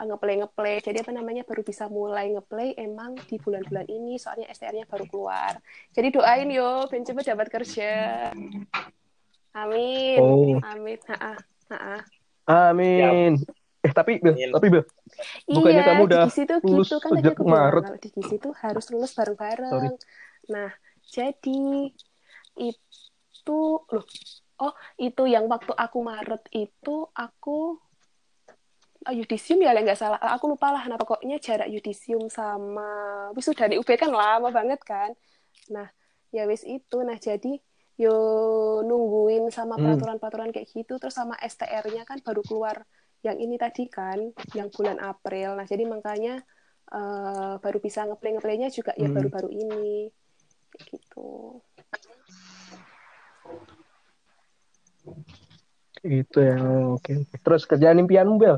[0.00, 0.80] uh, ngeplay ngeplay.
[0.80, 4.16] Jadi apa namanya baru bisa mulai ngeplay emang di bulan-bulan ini.
[4.16, 5.60] Soalnya STR-nya baru keluar.
[5.92, 6.88] Jadi doain yo.
[6.88, 7.92] Ben cepet dapat kerja.
[9.52, 10.18] Amin.
[10.18, 10.56] Oh.
[10.64, 10.98] amin.
[11.12, 11.36] Ha
[11.68, 11.96] ha.
[12.48, 13.36] Amin.
[13.84, 14.50] Eh tapi Bel Amin.
[14.50, 14.84] tapi Bel
[15.46, 17.82] Bukannya iya, kamu udah di situ lulus gitu kan sejak aku bilang Maret?
[17.86, 19.94] kalau di gizi tuh harus lulus bareng-bareng.
[20.50, 20.70] Nah,
[21.06, 21.62] jadi
[22.58, 24.06] itu loh.
[24.58, 27.78] Oh, itu yang waktu aku Maret itu aku
[29.06, 30.18] oh, yudisium ya nggak salah.
[30.36, 30.82] Aku lupa lah.
[30.90, 32.88] Nah, pokoknya jarak yudisium sama
[33.36, 35.10] wisuda di UB kan lama banget kan.
[35.70, 35.86] Nah,
[36.34, 36.96] ya wis itu.
[37.06, 37.58] Nah, jadi
[37.98, 38.14] yo
[38.86, 39.82] nungguin sama Hmm.
[39.82, 42.86] peraturan-peraturan kayak gitu terus sama STR-nya kan baru keluar
[43.26, 46.38] yang ini tadi kan yang bulan April nah jadi makanya
[46.94, 49.18] eh, baru bisa ngeplay ngeplaynya juga ya Hmm.
[49.18, 50.14] baru-baru ini
[50.70, 51.58] Kayak gitu
[56.06, 56.58] itu ya
[56.94, 57.12] oke.
[57.42, 58.56] Terus kerjaan impianmu Bel?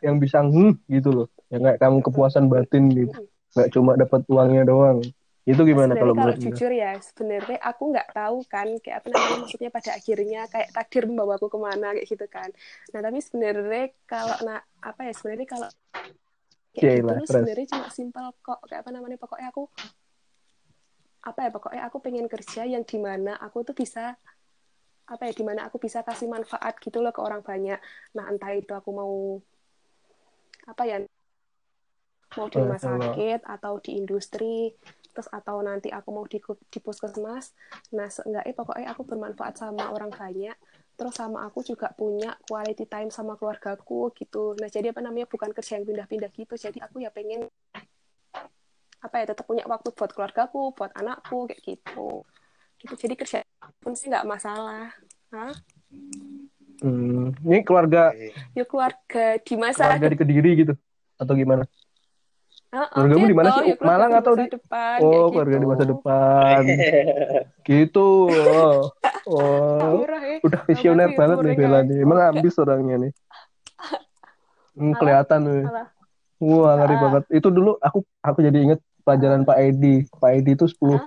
[0.00, 1.26] Yang bisa hmm gitu loh.
[1.50, 3.26] Yang kayak kamu kepuasan batin gitu.
[3.56, 4.98] Nggak cuma dapat uangnya doang.
[5.48, 6.44] Itu gimana sebenarnya kalau kalau menurut Bel?
[6.46, 11.04] jujur ya sebenarnya aku nggak tahu kan kayak apa namanya maksudnya pada akhirnya kayak takdir
[11.10, 12.48] membawaku ke mana kayak gitu kan.
[12.94, 15.68] Nah tapi sebenarnya kalau nah apa ya sebenarnya kalau
[16.70, 17.34] kayak gitu lah, tuh terus.
[17.42, 19.62] sebenarnya cuma simpel kok kayak apa namanya pokoknya aku
[21.20, 24.16] apa ya pokoknya aku pengen kerja yang di mana aku tuh bisa
[25.10, 27.82] apa ya di mana aku bisa kasih manfaat gitu loh ke orang banyak.
[28.14, 29.12] Nah entah itu aku mau
[30.70, 30.96] apa ya
[32.38, 33.10] mau di rumah Allah.
[33.10, 34.70] sakit atau di industri
[35.10, 36.38] terus atau nanti aku mau di,
[36.70, 37.50] di puskesmas.
[37.90, 40.54] Nah seenggaknya pokoknya aku bermanfaat sama orang banyak
[40.94, 44.54] terus sama aku juga punya quality time sama keluargaku gitu.
[44.62, 46.54] Nah jadi apa namanya bukan kerja yang pindah-pindah gitu.
[46.54, 47.50] Jadi aku ya pengen
[49.00, 52.22] apa ya tetap punya waktu buat keluargaku buat anakku kayak gitu
[52.80, 53.38] gitu jadi kerja
[53.78, 54.88] pun sih nggak masalah
[55.30, 55.54] Hah?
[56.80, 58.10] Hmm, ini keluarga
[58.50, 60.74] ya keluarga di masa keluarga di kediri gitu
[61.14, 61.64] atau gimana
[62.70, 63.66] Heeh, Keluargamu di mana gitu, sih?
[63.66, 65.70] ya keluarga Malang di atau di- depan, oh kayak keluarga di gitu.
[65.70, 66.62] masa depan
[67.68, 68.78] gitu oh,
[69.26, 69.90] oh.
[69.92, 70.36] Murah ya.
[70.40, 71.86] udah visioner banget nih Bella guys?
[71.86, 72.28] nih emang Oke.
[72.32, 73.12] ambis orangnya nih
[74.70, 75.62] Hmm, kelihatan nih
[76.40, 77.00] wah ngeri Ah.
[77.02, 81.04] banget itu dulu aku aku jadi inget pelajaran Pak Edi Pak Edi itu 10 Ah.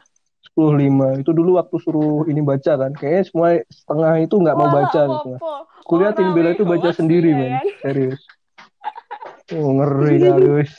[0.53, 1.17] Sepuluh lima.
[1.17, 2.93] Itu dulu waktu suruh ini baca kan.
[2.93, 5.33] Kayaknya semua setengah itu nggak mau Wah, baca gitu
[5.83, 7.53] kuliatin Orang Bella weh, itu baca hoas sendiri ya, men.
[7.83, 8.21] Serius.
[9.51, 10.73] Oh ngeri kali wis.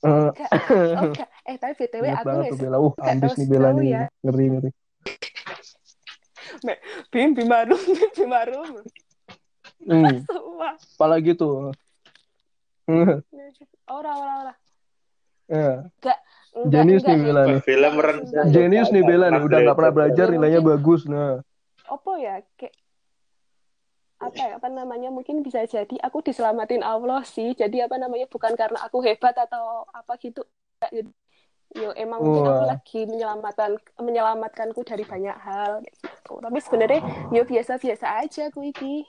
[0.00, 0.08] Eh.
[0.08, 0.32] Oh.
[1.44, 2.76] Eh, tapi BTW aku tuh Bella.
[2.80, 3.86] Uh nggak ambis nih Bella nih.
[3.92, 4.04] ya.
[4.24, 4.70] ngeri ngeri.
[7.10, 8.68] Bim, bim barum, bim, bim barum.
[9.86, 10.14] hmm,
[10.98, 11.72] apalagi tuh?
[12.90, 14.54] Ora, ora, ora.
[15.50, 16.18] Ya Enggak,
[16.66, 17.10] Jenius enggak.
[17.10, 17.58] nih Bella nih.
[17.60, 18.26] Enggak, merendah.
[18.26, 18.46] sumpah.
[18.48, 19.40] Jenius nih Bella nih.
[19.40, 21.34] Udah nggak pernah belajar Ya, nilainya mungkin- bagus nah.
[21.86, 22.34] Apa ya?
[22.54, 22.74] Kayak
[24.20, 27.54] apa ya apa namanya mungkin bisa jadi aku diselamatin Allah sih.
[27.54, 30.44] Jadi apa namanya bukan karena aku hebat atau apa gitu.
[31.70, 36.34] Yo emang mungkin aku lagi menyelamatkan menyelamatkanku dari banyak hal gitu.
[36.36, 39.06] Tapi sebenarnya yo biasa biasa aja aku iki.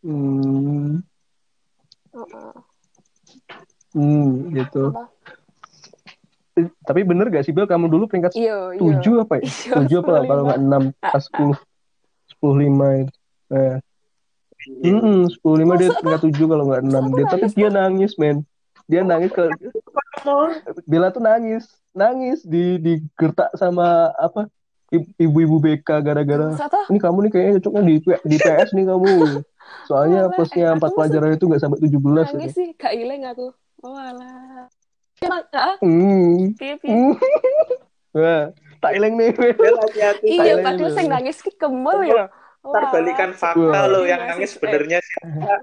[0.00, 1.02] Hmm,
[2.14, 2.52] Heeh.
[3.92, 4.94] hmm gitu.
[4.94, 5.10] Apa
[6.84, 7.68] tapi bener gak sih Bel?
[7.68, 9.42] Kamu dulu peringkat iyo iyo tujuh apa ya?
[9.48, 10.30] Iya, tujuh apa 15.
[10.30, 10.82] kalau nggak enam?
[10.98, 11.58] pas sepuluh.
[12.28, 13.14] Sepuluh lima itu.
[13.54, 13.76] Eh.
[14.84, 17.04] Hmm, sepuluh lima dia peringkat tujuh kalau nggak enam.
[17.14, 18.42] Dia tapi dia nangis men.
[18.88, 19.44] Dia nangis ke
[20.88, 21.64] Bella tuh nangis.
[21.94, 24.50] Nangis di digertak sama apa?
[25.20, 26.56] Ibu-ibu BK gara-gara
[26.88, 27.94] ini kamu nih kayaknya cocoknya di
[28.24, 29.44] di PS nih kamu.
[29.84, 32.56] Soalnya plusnya eh, empat pelajaran itu nggak sampai 17 nangis gitu.
[32.56, 32.68] sih.
[32.80, 33.52] Gak ileng aku.
[33.84, 34.66] Oh alah
[35.82, 36.54] hmm.
[36.58, 37.12] hmm.
[38.18, 38.44] Wah,
[38.80, 40.26] tak ileng nih Bella hati-hati.
[40.26, 45.62] iya padahal sing nangis ki kemul ya Ntar balikan fakta lo yang nangis sebenarnya siapa.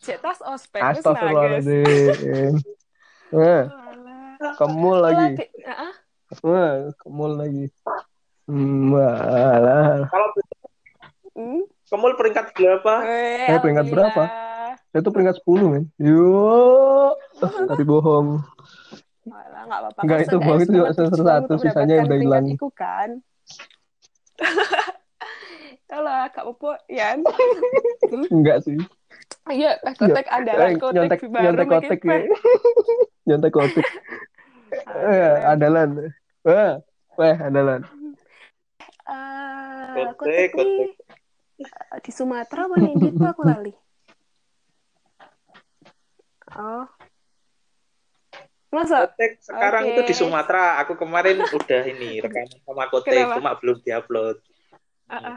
[0.00, 0.80] Cetas ospek.
[0.80, 2.54] Astagfirullahaladzim.
[3.34, 3.62] Eh,
[4.60, 5.50] kemul lagi.
[6.40, 7.66] Wah, kemul lagi.
[8.48, 10.08] Hmm, walah.
[10.08, 10.28] Kalau
[11.36, 11.62] hmm?
[11.90, 12.92] Kemul peringkat berapa?
[13.50, 14.22] Eh, peringkat berapa?
[14.90, 15.84] Saya tuh peringkat 10, men.
[16.02, 17.14] Yo,
[17.70, 18.42] tapi bohong.
[19.22, 20.00] Malah enggak apa-apa.
[20.02, 22.46] Enggak itu bohong itu semester satu, sisanya udah hilang.
[22.50, 23.22] Iku kan.
[25.90, 27.14] Kalau agak apa ya?
[28.34, 28.78] Enggak sih.
[29.50, 32.18] Iya, kotek andalan kotek nyontek, nyontek kotek ya.
[33.26, 33.86] nyontek kotek.
[34.90, 36.14] Eh, andalan.
[36.46, 36.78] Wah,
[37.18, 37.86] wah andalan.
[39.06, 40.94] Uh, kotek, kotek.
[42.06, 43.74] di Sumatera mana ini tuh aku lali.
[46.60, 46.84] Oh.
[48.70, 49.08] Masa?
[49.08, 49.92] Kotek sekarang okay.
[49.96, 50.78] itu di Sumatera.
[50.84, 53.36] Aku kemarin udah ini rekaman sama Kotek, Kenapa?
[53.40, 54.36] cuma belum diupload.
[55.10, 55.36] Uh -uh.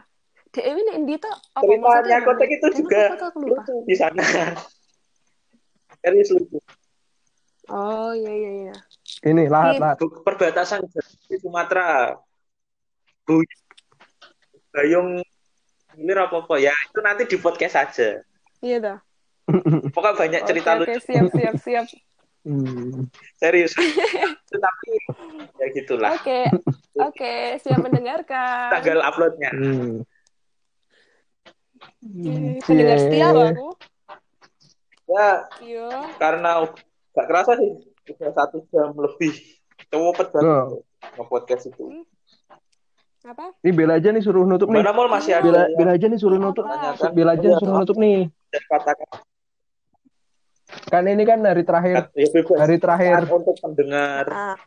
[0.53, 3.01] Dewi ini Indi tuh apa Ceritanya Kotek itu juga
[3.33, 4.21] lucu di sana.
[6.05, 6.61] Serius lucu.
[7.73, 8.75] Oh iya iya iya.
[9.25, 9.97] Ini lahat lahat.
[10.21, 10.85] Perbatasan
[11.25, 12.13] di Sumatera.
[13.25, 13.41] Bu
[14.73, 15.23] Bayung
[15.93, 18.21] ini apa apa ya itu nanti di podcast aja.
[18.61, 18.97] Iya dah.
[19.95, 20.89] Pokoknya banyak cerita okay, lucu.
[20.89, 21.87] Okay, siap siap siap.
[22.43, 23.07] Hmm.
[23.39, 23.71] Serius.
[24.51, 24.91] Tetapi
[25.63, 26.11] ya gitulah.
[26.11, 26.43] Oke.
[26.43, 26.43] Okay.
[26.51, 28.67] Oke, okay, siap mendengarkan.
[28.67, 29.51] Tanggal uploadnya.
[29.55, 30.03] Hmm.
[32.03, 32.59] Hmm.
[32.67, 33.69] Pendengar setia loh aku.
[35.07, 35.31] Ya.
[35.63, 35.87] Iya.
[36.19, 36.67] Karena
[37.15, 37.71] gak kerasa sih
[38.11, 39.33] udah satu jam lebih.
[39.87, 40.83] Cepet banget
[41.15, 41.27] oh.
[41.31, 41.79] podcast itu.
[41.79, 42.03] Hmm.
[43.23, 43.55] Apa?
[43.63, 44.83] Ini Bela aja nih suruh nutup nih.
[44.83, 45.47] Mana mall masih ada.
[45.47, 46.67] Bela, Bela aja nih suruh nutup.
[47.15, 48.27] Bela aja suruh nutup nih.
[48.67, 49.31] Katakan
[50.89, 52.09] Kan ini kan hari terakhir.
[52.13, 52.27] Ya,
[52.59, 53.25] hari terakhir.
[53.29, 54.25] Untuk pendengar.
[54.29, 54.57] Ah.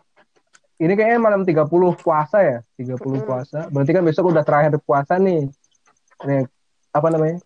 [0.76, 1.64] Ini kayaknya malam 30
[1.96, 2.58] puasa ya.
[2.76, 3.24] 30 hmm.
[3.24, 3.58] puasa.
[3.72, 5.48] Berarti kan besok udah terakhir puasa nih.
[6.28, 6.44] Nih,
[6.92, 7.40] apa namanya?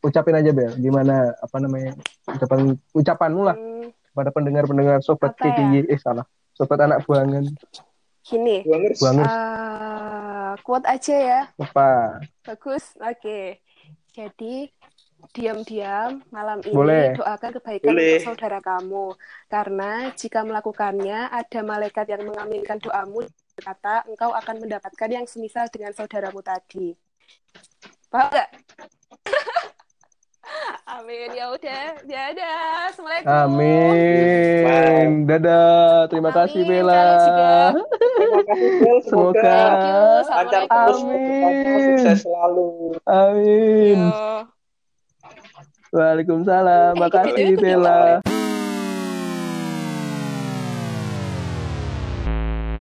[0.00, 1.92] Ucapin aja Bel, gimana apa namanya?
[2.30, 4.14] Ucapan ucapanmu lah hmm.
[4.14, 5.84] pada pendengar-pendengar sobat KKY.
[5.84, 5.92] Ya?
[5.92, 6.24] Eh salah.
[6.56, 7.44] Sobat anak buangan.
[8.24, 8.64] Gini.
[8.64, 9.02] Buangers.
[9.04, 11.40] Uh, quote aja ya.
[11.60, 12.22] Apa?
[12.42, 12.96] Bagus.
[13.02, 13.20] Oke.
[13.20, 13.46] Okay.
[14.16, 14.72] Jadi
[15.34, 17.06] diam-diam malam ini Boleh.
[17.16, 18.10] doakan kebaikan Boleh.
[18.18, 19.06] untuk saudara kamu.
[19.46, 23.24] Karena jika melakukannya ada malaikat yang mengaminkan doamu
[23.56, 26.92] berkata engkau akan mendapatkan yang semisal dengan saudaramu tadi.
[28.12, 28.48] Paham gak?
[30.86, 31.34] Amin.
[31.34, 32.86] Ya udah dadah.
[32.88, 33.26] Assalamualaikum.
[33.26, 35.26] Amin.
[35.26, 36.06] Dadah.
[36.06, 36.38] Terima Amin.
[36.38, 37.04] kasih Bella.
[38.16, 39.58] Terima kasih Bel semoga.
[40.22, 40.98] Lancar terus.
[41.82, 42.94] Sukses selalu.
[43.04, 43.98] Amin.
[44.06, 44.55] Yo.
[45.92, 46.96] Waalaikumsalam.
[46.96, 48.45] Eh, Makasih Bella.